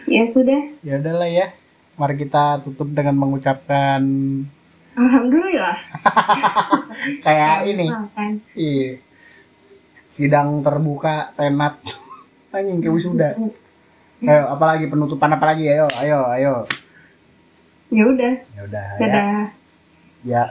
Ya 0.09 0.23
sudah. 0.29 0.61
Ya 0.83 0.99
udahlah 0.99 1.29
ya. 1.31 1.47
Mari 1.95 2.19
kita 2.19 2.59
tutup 2.67 2.91
dengan 2.91 3.15
mengucapkan 3.15 4.03
alhamdulillah. 4.95 5.77
kayak 7.25 7.57
ini. 7.71 7.87
Makan. 7.87 8.31
iya 8.55 8.99
sidang 10.15 10.63
terbuka 10.63 11.28
senat. 11.36 11.75
Anjing 12.56 12.80
kayak 12.80 12.95
wisuda. 12.95 13.30
Ayo 14.23 14.43
apalagi 14.47 14.88
penutupan 14.88 15.28
apa 15.28 15.51
lagi 15.51 15.67
ayo 15.67 15.91
ayo 15.99 16.19
ayo. 16.32 16.54
Ya 17.91 18.04
udah. 18.08 18.34
Ya 18.56 18.62
udah 18.63 18.86
ya. 18.95 19.23
Ya. 20.23 20.43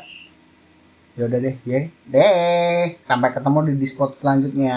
Ya 1.17 1.23
udah 1.25 1.39
deh 1.41 1.57
ya. 1.65 1.89
Deh. 2.13 3.01
Sampai 3.09 3.33
ketemu 3.33 3.73
di 3.73 3.75
dispot 3.81 4.13
selanjutnya 4.21 4.77